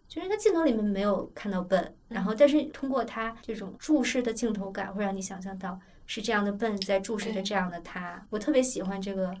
[0.08, 5.78] 就是他镜头里面没有看到笨，然后但是通过他这种注视的镜头感，会让你想象到。
[6.04, 9.34] 是这样的笨在注视着这样的他，我特别喜欢这个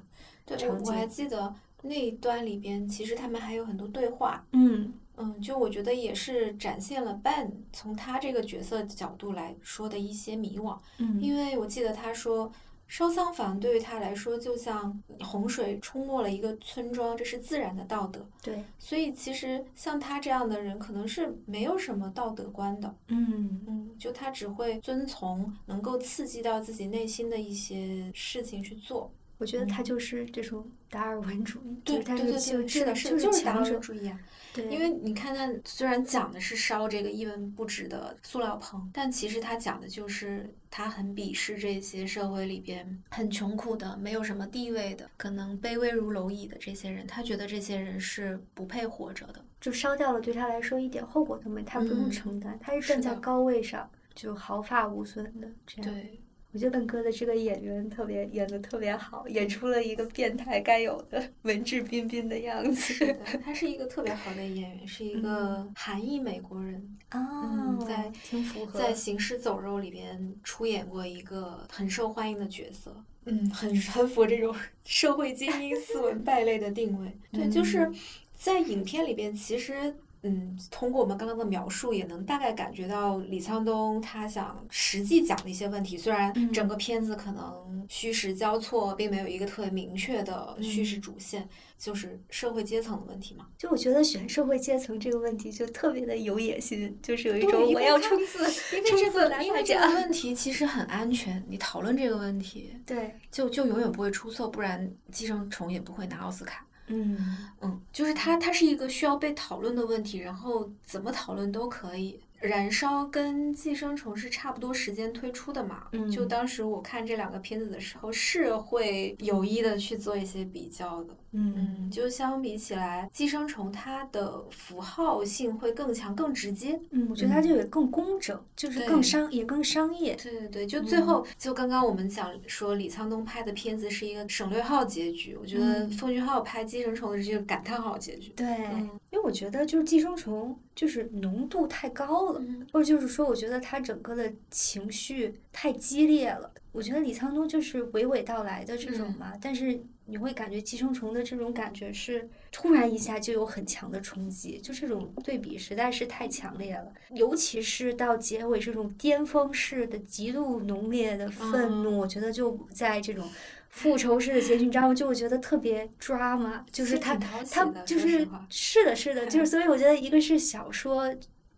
[0.56, 0.86] 场景。
[0.86, 1.52] 我还记得
[1.82, 4.42] 那一段里边，其实他们还有很多对话。
[4.52, 10.78] 嗯嗯，就我觉得也是展现了 Ben 从他这个角色角度来说的一些迷惘。
[10.98, 12.50] 嗯，因为我记得他说。
[12.92, 18.22] 烧丧房对于他来说，就像洪水冲没了一个村庄，这是自然的道德。
[18.42, 22.94] 对，所以其实像他这样的人，可能是没有什么道德观的。
[23.08, 29.10] 嗯嗯，就他只会遵从能够刺激到自己内心的一些事情去做。
[29.42, 32.38] 我觉得他就是这种达尔文主义，对对对，
[32.68, 34.16] 是的，是就是达尔文主义啊。
[34.54, 47.04] 对，因为你看，他虽然讲的是烧这个一文不值的塑料棚，但其实他讲的就是他很鄙视这些社会里边很穷苦的、没有什么地位的、可能卑微如蝼蚁的这些人。
[47.08, 49.44] 他觉得这些人是不配活着的。
[49.60, 55.92] 就烧掉了，对他来说一点后果都没，他不用嗯承担，他是站在高位上，就毫发无损的这样。
[55.92, 56.20] 对，
[56.52, 62.92] 我觉得邓哥的这个演员特别演的特别好，演出了一个变态该有的 文质彬彬的样子。
[62.92, 68.78] 是的，他是一个特别好的演员，是一个韩裔美国人，哦，在挺符合。
[68.78, 72.94] 在《行尸走肉》里边出演过一个很受欢迎的角色。
[73.24, 77.10] 嗯，很 很符合这种 社会精英、斯文败类的定位。
[77.32, 77.90] 对，就是
[78.34, 79.94] 在影片里边，其实。
[80.22, 85.98] 嗯，通过我们刚刚的描述，也能大概感觉到李沧东他想实际讲的一些问题。
[85.98, 93.48] 虽然嗯整个片子可能虚实交错，并没有一个特别明确的叙事主线，就是社会阶层的问题嘛。
[93.58, 98.38] 就我觉得选社会阶层这个问题就特别的有野心，就是有一种我要冲刺，
[98.76, 99.94] 因为这冲刺因为大这个奖。
[99.94, 106.64] 问题其实很安全，你讨论这个问题，对，就就永远不会出错，不然《寄生虫》也不会拿奥斯卡。
[106.88, 112.20] 嗯嗯，就是它，它是一个需要被讨论的问题，然后怎么讨论都可以。
[112.42, 121.16] 燃烧跟寄生虫是差不多时间推出的嘛，嗯就当时我看这两个片子的时候，是会有意的去做一些比较的。
[121.34, 126.78] 嗯嗯，就相比起来，寄生虫它的符号性会更强、更直接。
[126.90, 130.14] 嗯，我觉得它就也更工整，就是更商也更商业。
[130.16, 138.30] 对对对，就最后，就刚刚我们讲说李沧东拍的片子是一个省略号结局，我觉得嗯奉俊昊拍《寄生虫》的是一个感叹号结局。
[138.36, 146.50] 对，嗯因为我觉得就是寄生虫就是浓度太高了，嗯或者就是说，我觉得他整个的情绪太激烈了。
[146.72, 156.90] 我觉得李沧东就是娓娓道来的这种嗯嘛，但是你会感觉寄生虫的这种感觉是突然一下就有很强的冲击，就这种对比实在是太强烈了。
[157.10, 163.28] 尤其是到结尾这种巅峰式的极度浓烈的愤怒，我觉得就在这种。
[163.72, 164.94] 复仇式的结局，你知道吗？
[164.94, 171.12] 就我觉得特别抓嘛，就是他他就是是的，是的，就是所以我觉得一个是小说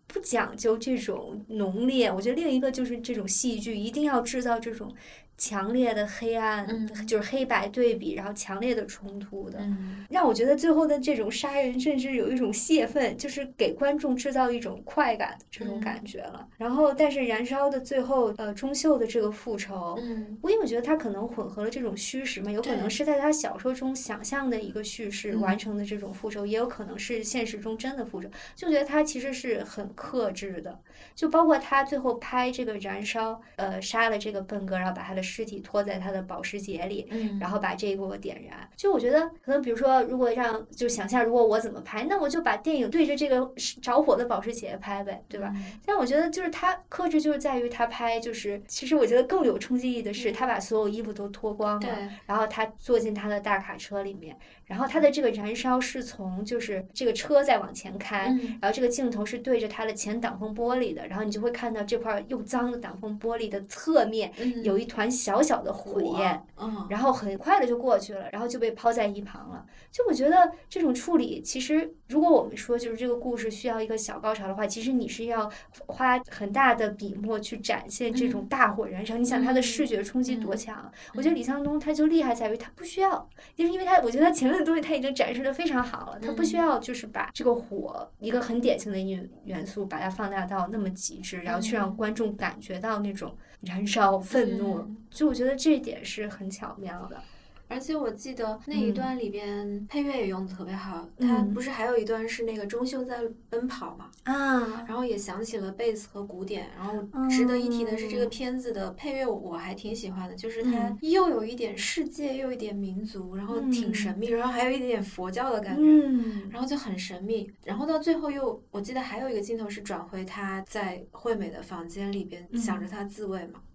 [0.07, 4.91] 不讲究这种浓烈，我觉得另一个就是这种戏剧一定要制造这种
[5.37, 7.05] 强烈的黑暗，嗯。
[7.05, 10.05] 就是黑白对比，然后强烈的冲突的，嗯。
[10.09, 15.81] 让我觉得最后的这种杀人甚至有一种泄愤，就是给观众制造一种快感的这种嗯。
[15.81, 16.47] 感觉了。
[16.57, 20.37] 然后，但是燃烧的最后，呃，钟秀的这个复仇，嗯。
[20.41, 25.41] 我因为我觉得他可能混合了这种虚实嘛，有可能是在他小说中想象的一个叙事嗯。
[25.41, 28.29] 完成的这种复仇，也有可能是现实中真的复仇。
[28.55, 30.79] 就觉得他其实是很克制的，
[31.13, 38.69] 就包括他最后拍这个燃烧，呃，杀了这个笨哥，然后把他的尸体拖在他的保时捷里，嗯，然后把这一给我点燃。
[38.75, 43.51] 就我觉得，可能比如说，如果让就想象，如果我怎么拍，那我就把电影对着这个
[43.81, 45.51] 着火的保时捷拍呗，对吧？
[45.55, 66.41] 嗯但我觉得就是他克制，就是在于他拍，就是其实我觉得更有冲击力的是，他把所有衣服都脱光对了，然后他坐进他的大卡车里面，然后它的这个燃烧是从就是这个车在往前开，嗯然后这个镜头是对着它的前挡风玻璃的，然后你就会看到这块又脏的挡风玻璃的侧面嗯有一团小小的火焰。
[66.57, 69.65] 嗯，然后很快的就过去了，然后就被抛在一旁了。
[69.91, 75.49] 就我觉得这种处理，其实如果我们说就是这个故事需要一个小高潮的话，其实你是要
[75.85, 79.17] 花很大的笔墨去展现这种大火燃烧。
[79.17, 80.91] 你想它的视觉冲击多强？
[81.13, 94.77] 我觉得李沧东他就厉害在于他不需要，就是因为他我觉得他前面的东西他已经展示的非常好了，他不需要就是把这个火一个很典型的元元素把它放大到那么极致，然后去让观众感觉到那种燃烧、愤怒。
[94.79, 97.21] 嗯就我觉得这一点是很巧妙的。
[97.67, 98.93] 而且我记得那一嗯。
[98.93, 101.53] 段里边配乐也用的特别好，它嗯。
[101.53, 108.29] 不是还有一段是那个钟秀在奔跑嘛，啊，然后也想起了贝斯和鼓点，然后值得一提的是这个哦。
[108.29, 110.97] 片子的配乐我还挺喜欢的，就是它嗯。
[111.01, 115.81] 又有一点世界，又有一点民族，然后挺神秘，然后还有一点点佛教的感觉。
[115.81, 116.49] 嗯。
[116.49, 123.59] 然后就很神秘，然后到最后又，我记得还有一个镜头是转回他在惠美的房间里边想着他自慰嘛，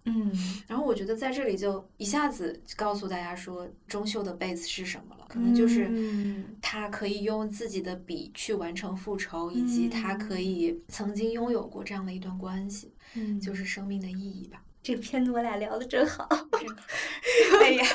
[0.67, 14.63] 然后我觉得在这里就一下子告诉大家说中秀的贝斯是什么了，可能就是嗯他可以用自己的笔去完成复仇，以及他可嗯以曾经拥有过这样的一段关系，嗯，就是生命的意义吧。
[14.83, 16.27] 这个片子我俩聊的真好。
[17.61, 17.85] 哎呀，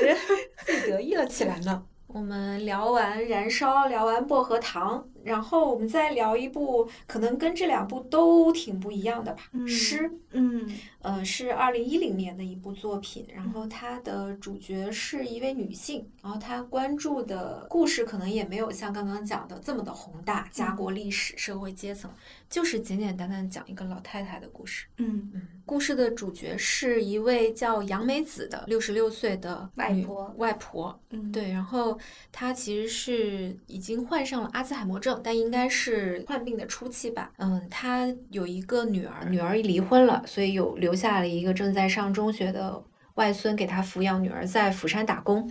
[0.64, 1.84] 自己得意了起来呢。
[2.12, 10.08] 我们聊完《燃烧》，聊完《薄荷糖》，然后我们再聊一部可能跟这两部都挺不一样的吧，嗯诗》。
[10.32, 10.78] 嗯。
[11.00, 22.08] 呃，是二零一零年的一部作品，然后它的主角是一位女性，然后她关注的故事可能也没有像刚刚讲的这么的宏大，家国历史、社会阶层，
[22.48, 24.86] 就是简简单单讲一个老太太的故事。
[24.98, 25.42] 嗯，嗯，
[25.72, 31.98] 故事的主角是一位叫杨梅子的六十六岁的外婆外婆，嗯，对，然后
[32.30, 37.32] 她其实是已经患上了阿兹海默症，但应该是患病的初期吧。
[37.38, 45.50] 嗯，她有一个女儿，女儿离婚了，所以有留下了一个正在上中学的外孙给她抚养，女儿在釜山打工。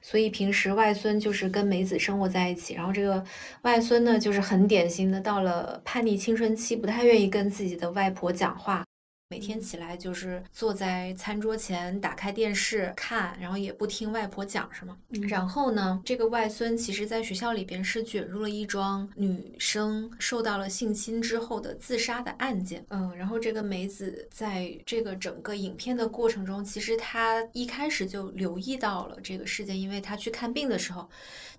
[0.00, 3.24] 所以平时外孙就是跟梅子生活在一起，然后这个
[3.62, 8.84] 外孙呢，就是很典型的到了叛逆青春期，不太愿意跟自己的外婆讲话。
[9.32, 14.94] 每天起来就是坐在餐桌前打开电视看，然后也不听外婆讲什么。
[15.22, 22.84] 然后呢，这个外孙其实在学校里边是卷入了一桩女生受到了性侵之后的自杀的案件。
[22.90, 31.08] 嗯，然后这个梅子在这个整个影片的过程中，其实她一开始就留意到了这个事件，因为她去看病的时候。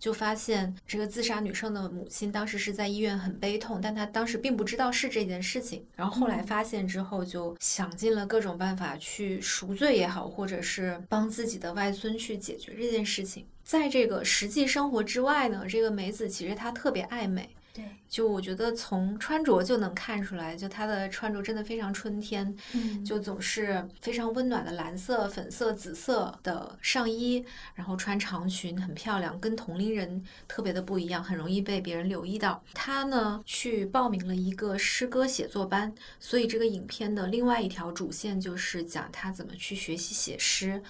[0.03, 5.85] 就发现这个自杀女生的母亲当时是在医院很悲痛，但她当时并不知道是这件事情。
[5.95, 13.45] 然后后来发现之后，就想尽了各种办法去赎罪也好，或者是帮自己的外孙去解决这件事情。
[13.63, 17.55] 在这个实际生活之外呢，这个梅子其实她特别爱美。
[17.73, 27.43] 对，就我觉得从穿着就能看出来，就她的穿着真的非常春天，嗯就总是非常温暖的蓝色、粉色、紫色的上衣，
[27.73, 32.63] 然后穿长裙，很漂亮，跟同龄人特别的不一样，很容易被别人留意到。
[32.75, 40.83] 她呢去报名了一个诗歌写作班，所以这个影片的另外一条主线就是讲她怎么去学习写诗。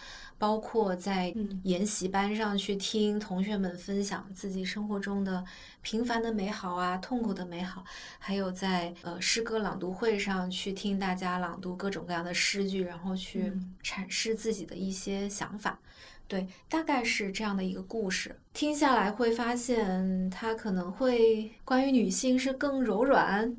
[0.44, 1.34] 包括在
[1.64, 5.41] 研习班上去听同学们分享自己生活中的
[5.82, 7.82] 平凡的美好啊，痛苦的美好，
[8.20, 15.80] 还有在呃诗歌朗读会上去听大家朗读各种各样的诗句，然后去阐释自己的一些想法。
[16.28, 18.38] 对，大概是这样的一个故事。
[18.52, 23.56] 听下来会发现，它可能会关于女性是更柔软，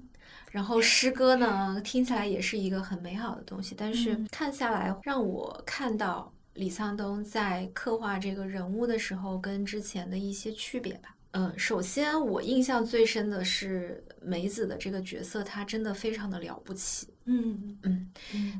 [0.50, 3.74] 然后诗歌呢听起来也是一个很美好的东西。
[3.74, 6.30] 但是看下来，让我看到。
[6.54, 11.14] 李沧东在刻画这个人物的时候，跟之前的一些区别吧。
[11.32, 17.08] 嗯，首先我印象最深的是梅子的这个角色，她真的非常的了不起。
[17.24, 18.12] 嗯嗯，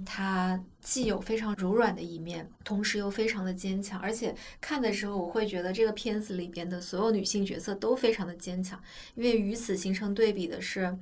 [0.05, 4.01] 她既有非常柔软的一面，同时又非常的坚强。
[4.01, 8.83] 而且看的时候，我会觉得这个片子里边的所有女性角色都非常的坚强，
[9.15, 10.99] 因为与此形成对比的是。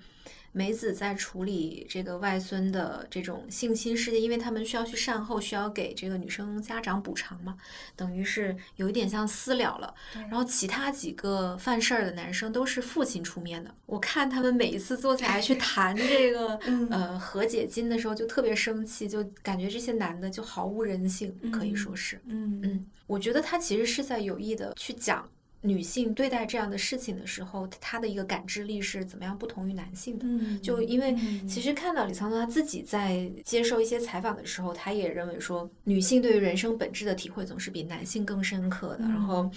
[0.53, 7.57] 梅子在处理这个外孙的这种性侵事件，因为他们需要去善后，需要给这个女生家长补偿嘛，
[7.97, 9.95] 等于是有一点像私了了。
[10.15, 13.75] 然后其他几个犯事儿的男生都是父亲出面的。
[13.87, 16.57] 我看他们每一次坐下来去谈这个
[16.91, 22.21] 呃和解金的时候，就特别生气，就感觉这些男的就毫无人性，可以说是。
[22.27, 25.27] 嗯嗯，我觉得他其实是在有意的去讲。
[25.63, 30.59] 女性对待这样的事情的时候，她的一个感知力是怎么样不同于男性的？
[30.61, 31.17] 就因为
[31.49, 39.05] 其实看到李沧东他自己在接受一些采访的时候，他也认为说，女性对于人生本质的体会总是比男性更深刻的。
[39.05, 39.51] 然后。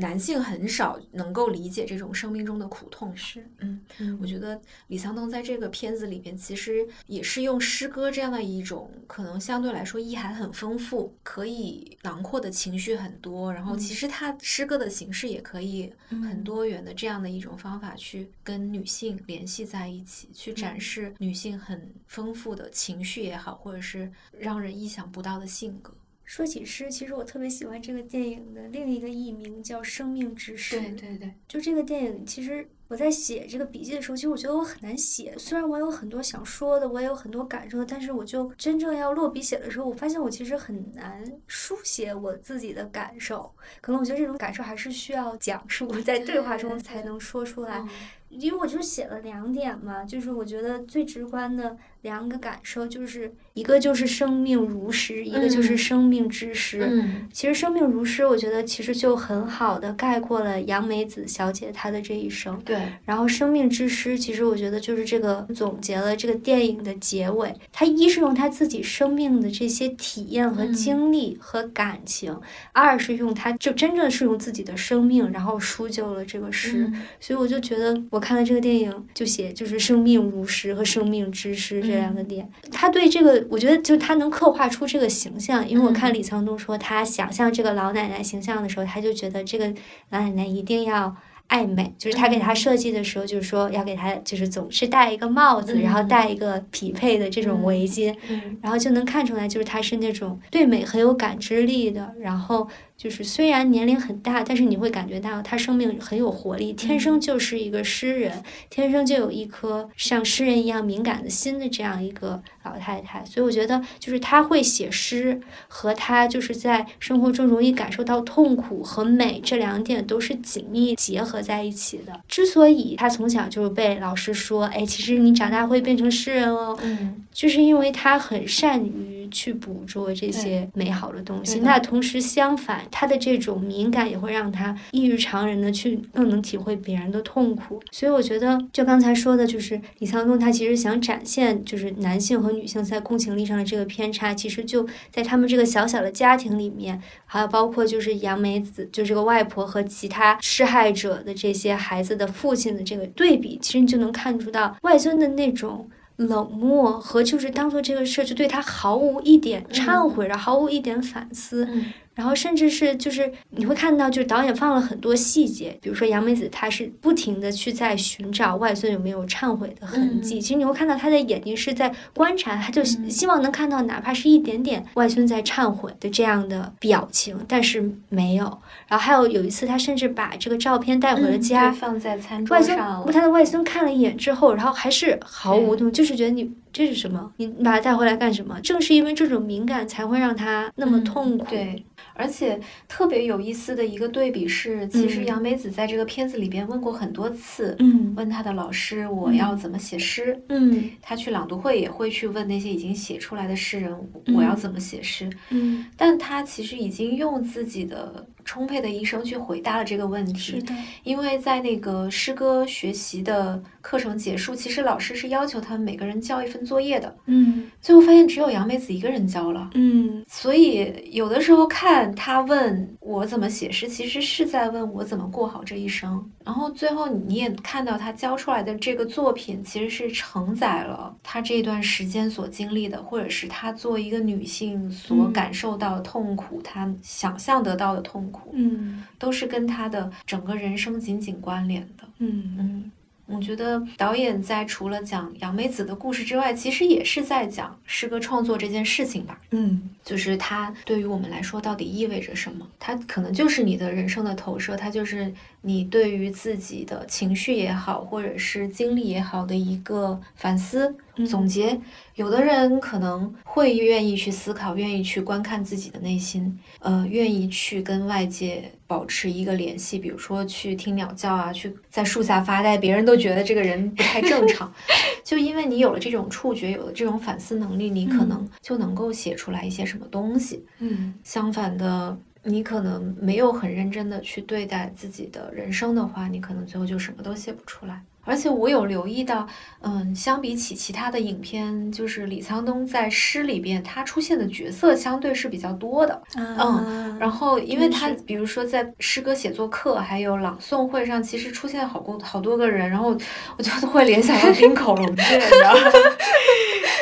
[0.00, 3.80] 男性很少能够理解这种生命中的苦痛，是，嗯，
[4.20, 25.92] 我觉得李沧东在这个片子里边，其实也是用诗歌这样的一种可能相对来说意涵很丰富，可以囊括的情绪很多，然后其实他诗歌的形式也可以很多元的这样的一种方法去跟女性联系在一起，去展示女性很丰富的情绪也好，或者是让人意想不到的性格。
[26.30, 30.76] 说起诗，其实我特别喜欢这个电影的另一个译名叫《生命之诗》。
[30.80, 35.34] 对对对，就这个电影，其实我在写这个笔记的时候，其实我觉得我很难写。
[35.36, 43.52] 虽然我有很多想说的，我也有很多感受，但是我就真正要落笔写的时候，我发现我其实很难书写我自己的感受。
[43.80, 47.84] 可能我觉得这种感受还是需要讲述，在对话中才能说出来。
[48.28, 56.86] 因为我就写了两点嘛，就是我觉得最直观的两个感受，就是一个就是生命如诗，一个就是生命之诗。
[56.88, 62.58] 嗯，其实生命如诗，我觉得其实就很好的概括了杨梅子小姐她的这一生。
[62.64, 62.80] 对。
[63.04, 67.54] 然后生命之诗，其实我觉得就是这个总结了这个电影的结尾。
[67.72, 72.34] 她一是用她自己生命的这些体验和经历和感情，
[72.72, 76.90] 二是用她就真正是用自己的生命，然后书就了这个诗。
[77.20, 78.20] 所以我就觉得我。
[78.20, 82.48] 看了这个电影，就写就是生命如诗和生命之诗这两个点。
[82.70, 85.68] 他对这个，我觉得就他能刻画出这个形象。
[85.68, 89.66] 因为我看李沧东说他想象这个老奶奶形象的时候，他就觉得这个
[90.10, 91.14] 老奶奶一定要
[91.48, 91.92] 爱美。
[91.98, 98.14] 就是他给他设计的时候，就是说要给他就是总是戴一个帽子，然后戴一个匹配的这种围巾，
[98.62, 102.68] 然后就能看出来就是他是那种对美很有感知力的，然后。
[103.00, 113.24] 就是虽然年龄很大，但是你会感觉到他生命很有活力，天生就是一个诗人，天生就有一颗像诗人一样敏感的心的这样一个老太太。
[113.24, 122.20] 所以我觉得，就是她会写诗，和她就是在生活中容易感受到痛苦和美这两点都是紧密结合在一起的。
[122.28, 131.60] 之所以她从小就被老师说，哎，其实你长大会变成诗人哦，嗯，就是因为她很善于去捕捉这些美好的东西。
[131.60, 132.84] 那同时相反。
[132.90, 161.66] 他的这种敏感也会让他异于常人的去更能体会别人的痛苦，所以我觉得就刚才说的，就是李沧东他其实想展现就是男性和女性在共情力上的这个偏差，其实就在他们这个小小的家庭里面，还有包括就是杨梅子就这个外婆和其他施害者的这些孩子的父亲的这个对比，其实你就能看出到外孙的那种冷漠和就是当做这个事儿就对他毫无一点忏悔，然后毫无一点反思。
[162.14, 170.40] 然后甚至是就是你会看到，就是导演放了很多细节，比如说杨梅子，她是不停的去在寻找外孙有没有忏悔的痕迹。
[170.40, 178.44] 其实你会看到她的眼睛是在观察，她就希望能看到哪怕是一点点外孙在忏悔的这样的表情，但是没有。
[178.86, 183.06] 然后还有有一次，他甚至把这个照片带回了家，放在餐桌上。
[183.12, 187.32] 他的外孙看了一眼之后，然后还是毫无动，就是觉得你这是什么？
[187.36, 188.60] 你把它带回来干什么？
[188.60, 191.46] 正是因为这种敏感，才会让他那么痛苦。
[191.48, 191.84] 对。
[192.14, 203.94] 而且特别有意思的一个对比是，其实杨梅子在这个片子里边问过很多次，嗯问他的老师我要怎么写诗，嗯，他去朗读会也会去问那些已经写出来的诗人
[204.34, 208.26] 我要怎么写诗，嗯，但他其实已经用自己的。
[208.44, 238.29] 充沛的一生去回答了这个问题，是的，因为在那个诗歌学习的课程结束，其实老师是要求他们每个人交一份作业的，嗯，最后发现只有杨梅子一个人交了，嗯，所以有的时候看他问我怎么写诗，其实是在问我怎么过好这一生，然后最后你也看到他交出来的这个作品，其实是承载了他这段时间所经历的，或者是他作为一个女性所感受到的痛苦，他想象得到的痛苦。
[238.52, 242.04] 嗯，都是跟他的整个人生紧紧关联的。
[242.18, 242.92] 嗯嗯，
[243.26, 249.40] 我觉得导演在除了讲杨梅子的故事之外，其实也是在讲诗歌创作这件事情吧。
[249.50, 252.66] 嗯，就是它对于我们来说到底意味着什么？
[252.78, 255.32] 它可能就是你的人生的投射，它就是
[255.62, 260.94] 你对于自己的情绪也好，或者是经历也好的一个反思。
[261.26, 261.78] 总结，
[262.14, 274.72] 有的人可能会愿意去思考，愿意去观看自己的内心，呃，愿意去跟外界保持一个联系，比如说去听鸟叫啊，去在树下发呆，别人都觉得这个人不太正常，
[275.24, 280.64] 就因为你有了这种触觉，有了这种反思能力，你可能就能够写出来一些什么东西。
[280.78, 288.02] 嗯，相反的，你可能没有很认真的去对待自己的人生的话，你可能最后就什么都写不出来。
[288.30, 289.44] 而且我有留意到，
[289.80, 303.08] 嗯，相比起其他的影片，就是李沧东在诗里边他出现的角色相对是比较多的，嗯，然后因为他比如说在诗歌写作课还有朗诵会上，其实出现好多好多个人，然后
[303.56, 305.80] 我就会联想到冰口龙介，你知道吗？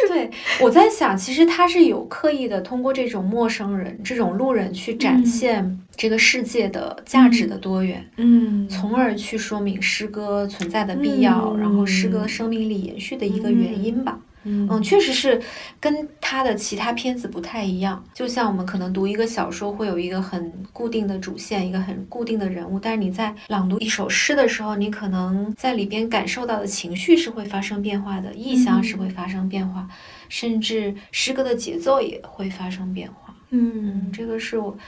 [0.08, 0.30] 对，
[0.62, 14.20] 我在想，其实他是有刻意的通过这种陌生人、这种路人去展现这个世界的价值的多元，嗯，从而去说明诗歌存在的必要，然后诗歌生命力延续的一个原因吧。
[14.44, 15.42] 嗯，确实是
[15.80, 18.02] 跟他的其他片子不太一样。
[18.14, 29.88] 就像我们可能读一个小说，会有一个很固定的主线，一个很固定的人物，但是你在朗读一首诗的时候，你可能在里边感受到的情绪是会发生变化的，意象是会发生变化，
[30.28, 33.34] 甚至诗歌的节奏也会发生变化。
[33.50, 34.78] 嗯，这个是我。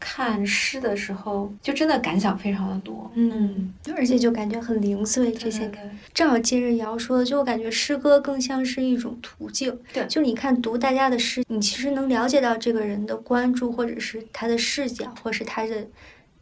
[0.00, 5.32] 看诗的时候，就真的感想非常的多，嗯，而且就感觉很零碎。
[5.32, 5.70] 这些
[6.14, 9.76] 正好接着瑶说的，就我感觉诗歌更像是一种途径。
[9.92, 15.86] 对，就你看读大家的诗，你其实能了解到这个人的关注，或者是他的视角，或是他的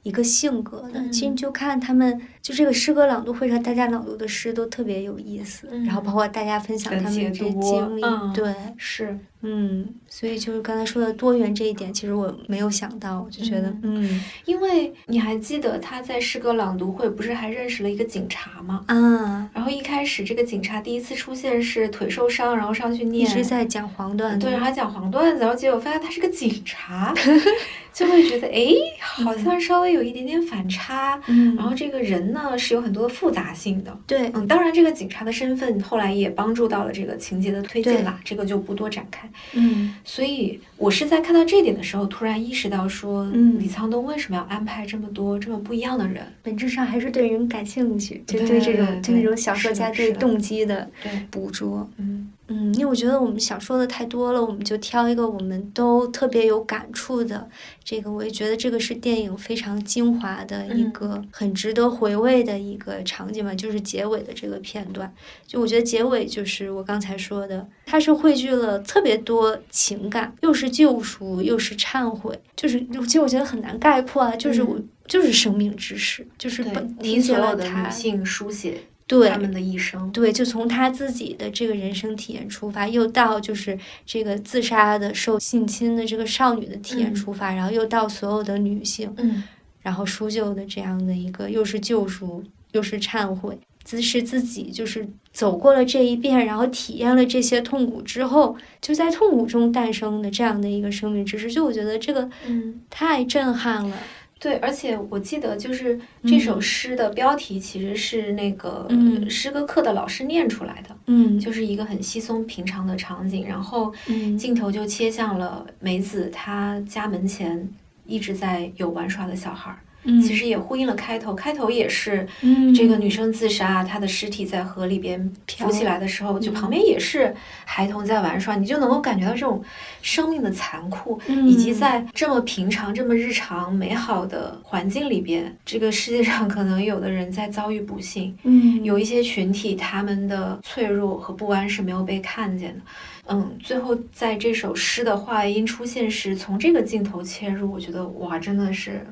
[0.03, 1.09] 一个性格的。
[1.11, 8.03] 其实你就看他们，就这个诗歌朗读会上，大家朗读的诗都特别有意思，然后包括大家分享他们这些经历，
[8.33, 9.19] 对，是。
[9.43, 18.83] 嗯，所以就是刚才说的多元这一点，其实我没有想到，我就觉得，嗯，因为你还记得他在诗歌朗读会不是还认识了一个警察吗？
[18.89, 27.15] 啊，然后一开始这个警察第一次出现是腿受伤，然后上去念，一直在讲黄段子，对，还讲黄段子，然后结果发现他是个警察，
[27.93, 31.21] 就会觉得哎，好像稍微有一点点反差。
[31.29, 39.29] 嗯，然后这个人呢是有很多复杂性的，对，嗯，当然这个警察的身份后来也帮助到了这个情节的推进啦，这个就不多展开。
[39.53, 46.23] 嗯所以我是在看到这点的时候，突然意识到说，嗯李沧东为什么要安排这么多这么不一样的人？
[46.43, 51.89] 本质上还是对人感兴趣，就对对这种对就那种小说家对动机的对，捕捉。
[51.97, 57.49] 嗯嗯，因为我觉得我们想说的太多了，我们就挑一个我们都特别有感触的。
[57.83, 65.13] 这个我也觉得这个是电影非常精华的一嗯个很值得回味的一个场景吧，就是结尾的这个片段。
[65.47, 76.65] 就我觉得结尾就是我刚才说的，它是汇聚了特别多情感，又是救赎，又是忏悔，就是其实我觉得很难概括啊，就是我、嗯就是生命知识，就是
[76.99, 78.77] 理解了它女性书写
[79.07, 80.11] 对他们的一生。
[80.13, 87.15] 对，就从他自己的这个人生体验出发，又到就是这个自杀的受性侵的这个少女的体验嗯。
[87.15, 89.43] 出发，然后又到所有的女性，嗯。
[89.81, 92.43] 然后书救的这样的一个又是救赎
[92.73, 101.25] 又是忏悔，自是自己就是走过了这一遍，然后体验了这些痛苦之后，就在痛苦中诞生的这样的一个生命。
[101.25, 103.97] 之诗，就我觉得这个嗯，太震撼了。
[104.39, 106.63] 对，而且我记得就是这首嗯。
[106.63, 109.29] 诗的标题其实是那个嗯。
[109.31, 114.37] 诗歌课的老师念出来的，嗯，就是一个很稀松平常的场景，然后嗯。
[114.37, 117.67] 镜头就切向了梅子她家门前
[118.05, 122.73] 一直在有玩耍的小孩儿，嗯，其实也呼应了开头，开头也是嗯。
[122.75, 126.55] 这个女生自杀，她的尸体在河里边浮起来的时候，就嗯。
[126.55, 129.63] 旁边也是孩童在玩耍，你就能够感觉到这种
[130.03, 131.49] 生命的残酷，嗯。
[131.49, 138.83] 以及在这么平常、这么日常、美好的环境里边，这个世界上可能有的人在遭遇不幸，嗯。
[138.85, 142.81] 有一些群体他们的脆弱和不安是没有被看见的。
[143.29, 149.05] 嗯，最后在这首诗的话音出现时，从这个镜头切入，我觉得哇，真的是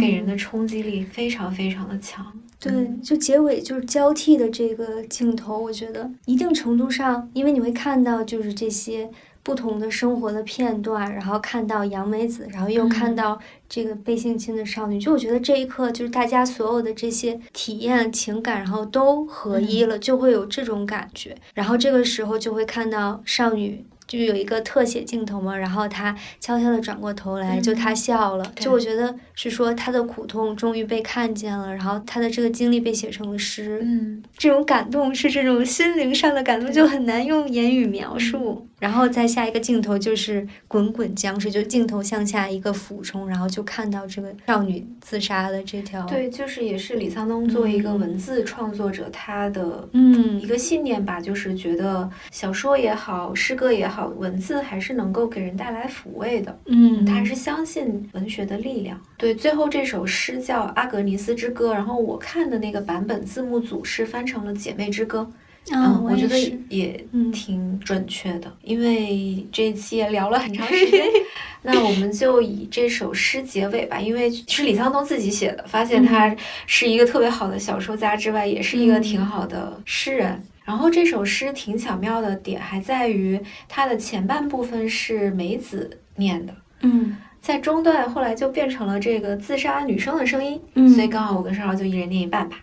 [0.00, 2.24] 给人的冲击力非常非常的强。
[2.60, 9.08] 对，嗯就结尾就是交替的这个镜头，我觉得一定程度上，因为你会看到就是这些
[9.48, 21.34] 不同的生活的片段，然后看到杨梅子，然后又看嗯到这个被性侵的少女，就我觉得这一刻就是大家所有的这些体验、情感，然后都合一嗯了，就会有这种感觉。
[21.54, 23.86] 然后这个时候就会看到少女。
[24.06, 28.52] 就有一个特写镜头嘛，然后她悄悄地转过头来，就她嗯笑了。
[28.56, 33.80] 就我觉得是说她的苦痛终于被看见了，然后她的这个经历被写成了诗。
[33.82, 38.67] 嗯，这种感动是这种心灵上的感动，就很难用言语描述。
[38.78, 56.58] 然后再下一个镜头就是滚滚江水，就镜头向下一个俯冲，然后就看到这个少女自杀的这条。，对，就是也是李沧东作为一个文字创作者，他的嗯一个信念吧，就是觉得小说也好，诗歌也好，文字还是能够给人带来抚慰的。
[56.66, 59.00] 嗯，他还是相信文学的力量。
[59.16, 65.28] 对，最后这首诗叫《阿格尼斯之歌》，然后我看的那个版本字幕组是翻成了《姐妹之歌》。
[65.70, 71.04] 啊，嗯，我觉得也挺准确的，因为这一期也聊了很长时间，
[71.62, 76.34] 那我们就以这首诗结尾吧，因为是李沧东自己写的，发现他
[76.66, 80.42] 是一个特别好的小说家之外，也是一个挺好的诗人。
[80.64, 87.16] 然后这首诗挺巧妙的点还在于它的前半部分是梅子念的，嗯。
[87.40, 90.88] 在中段后来就变成了这个自杀女生的声音，嗯。
[90.90, 92.58] 所以刚好我跟少少就一人念一半吧。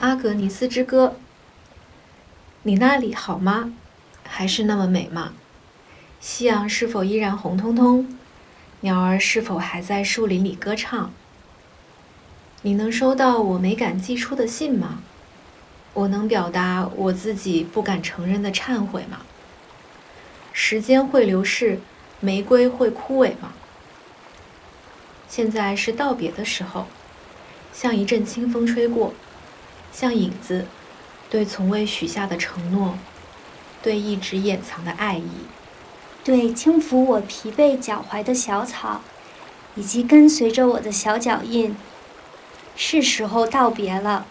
[0.00, 1.16] 阿格尼斯之歌，
[2.68, 3.72] 你那里好吗？
[4.24, 5.32] 还是那么美吗？
[6.20, 8.18] 夕阳是否依然红彤彤？
[8.80, 11.10] 鸟儿是否还在树林里歌唱？
[12.60, 15.00] 你能收到我没敢寄出的信吗？
[15.94, 19.22] 我能表达我自己不敢承认的忏悔吗？
[20.52, 21.80] 时间会流逝，
[22.20, 23.54] 玫瑰会枯萎吗？
[25.26, 26.84] 现在是道别的时候，
[27.72, 29.14] 像一阵清风吹过，
[29.90, 30.66] 像影子，
[31.30, 32.96] 对从未许下的承诺，
[33.82, 35.28] 对一直掩藏的爱意。
[36.24, 39.00] 对轻抚我疲惫脚踝的小草，
[39.74, 41.74] 以及跟随着我的小脚印，
[42.76, 44.26] 是时候道别了。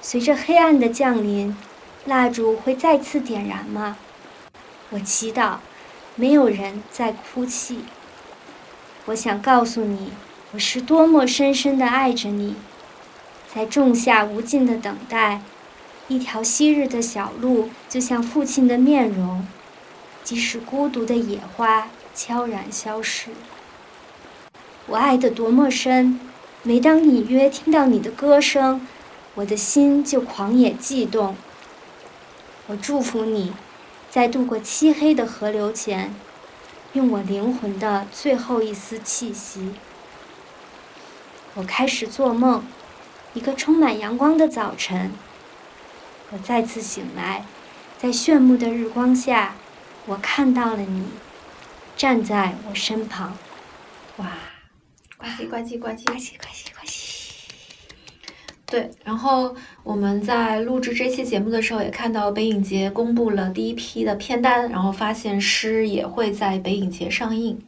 [0.00, 1.56] 随着黑暗的降临，
[2.04, 3.96] 蜡烛会再次点燃吗？
[4.90, 5.56] 我祈祷，
[6.14, 7.80] 没有人在哭泣。
[9.06, 10.12] 我想告诉你，
[10.52, 12.54] 我是多么深深的爱着你，
[13.58, 15.42] 在仲夏无尽的等待，
[16.06, 19.44] 一条昔日的小路，就像父亲的面容。
[20.22, 23.32] 即使孤独的野花悄然消逝。
[24.86, 26.20] 我爱得多么深，
[26.62, 28.86] 每当隐约听到你的歌声，
[29.34, 31.34] 我的心就狂野悸动。
[32.68, 33.54] 我祝福你，
[34.08, 36.14] 在渡过漆黑的河流前，
[36.92, 39.72] 用我灵魂的最后一丝气息。
[41.54, 42.62] 我开始做梦，
[43.34, 45.10] 一个充满阳光的早晨。
[46.30, 47.44] 我再次醒来，
[47.96, 49.54] 在炫目的日光下。
[50.06, 51.04] 我看到了你，
[51.96, 53.36] 站在我身旁。
[54.16, 54.32] 哇，
[55.18, 57.18] 呱唧呱唧呱唧呱唧呱唧呱唧。
[58.64, 67.58] 对，然后我们在录制这期节目的时候，也看到北影节公布了第一批的片单，然后发现诗也会在北影节上映。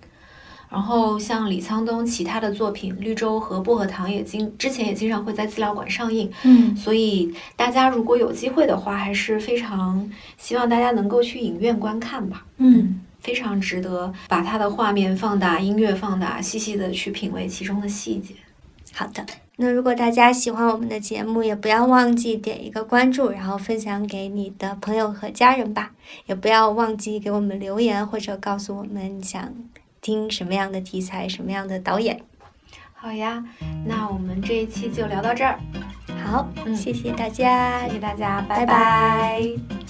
[0.71, 12.47] 然后像李沧东其他的作品《绿洲》和《薄荷糖》也经之前也经常会在资料馆上映，嗯所以大家如果有机会的话，还是非常希望大家能够去影院观看吧。
[12.59, 18.35] 嗯，非常值得把它的画面放大、音乐放大，细细的去品味其中的细节。
[18.93, 19.27] 好的。
[19.57, 25.91] 那如果大家喜欢我们的节目，也不要忘记点一个关注，然后分享给你的朋友和家人吧。
[26.25, 29.53] 也不要忘记给我们留言，或者告诉我们你想
[30.01, 32.20] 听什么样的题材、什么样的导演。
[32.93, 33.43] 好呀，
[33.86, 35.59] 那我们这一期就聊到这儿，
[36.22, 36.77] 好，嗯。
[36.77, 39.90] 谢谢大家，谢谢大家，拜拜拜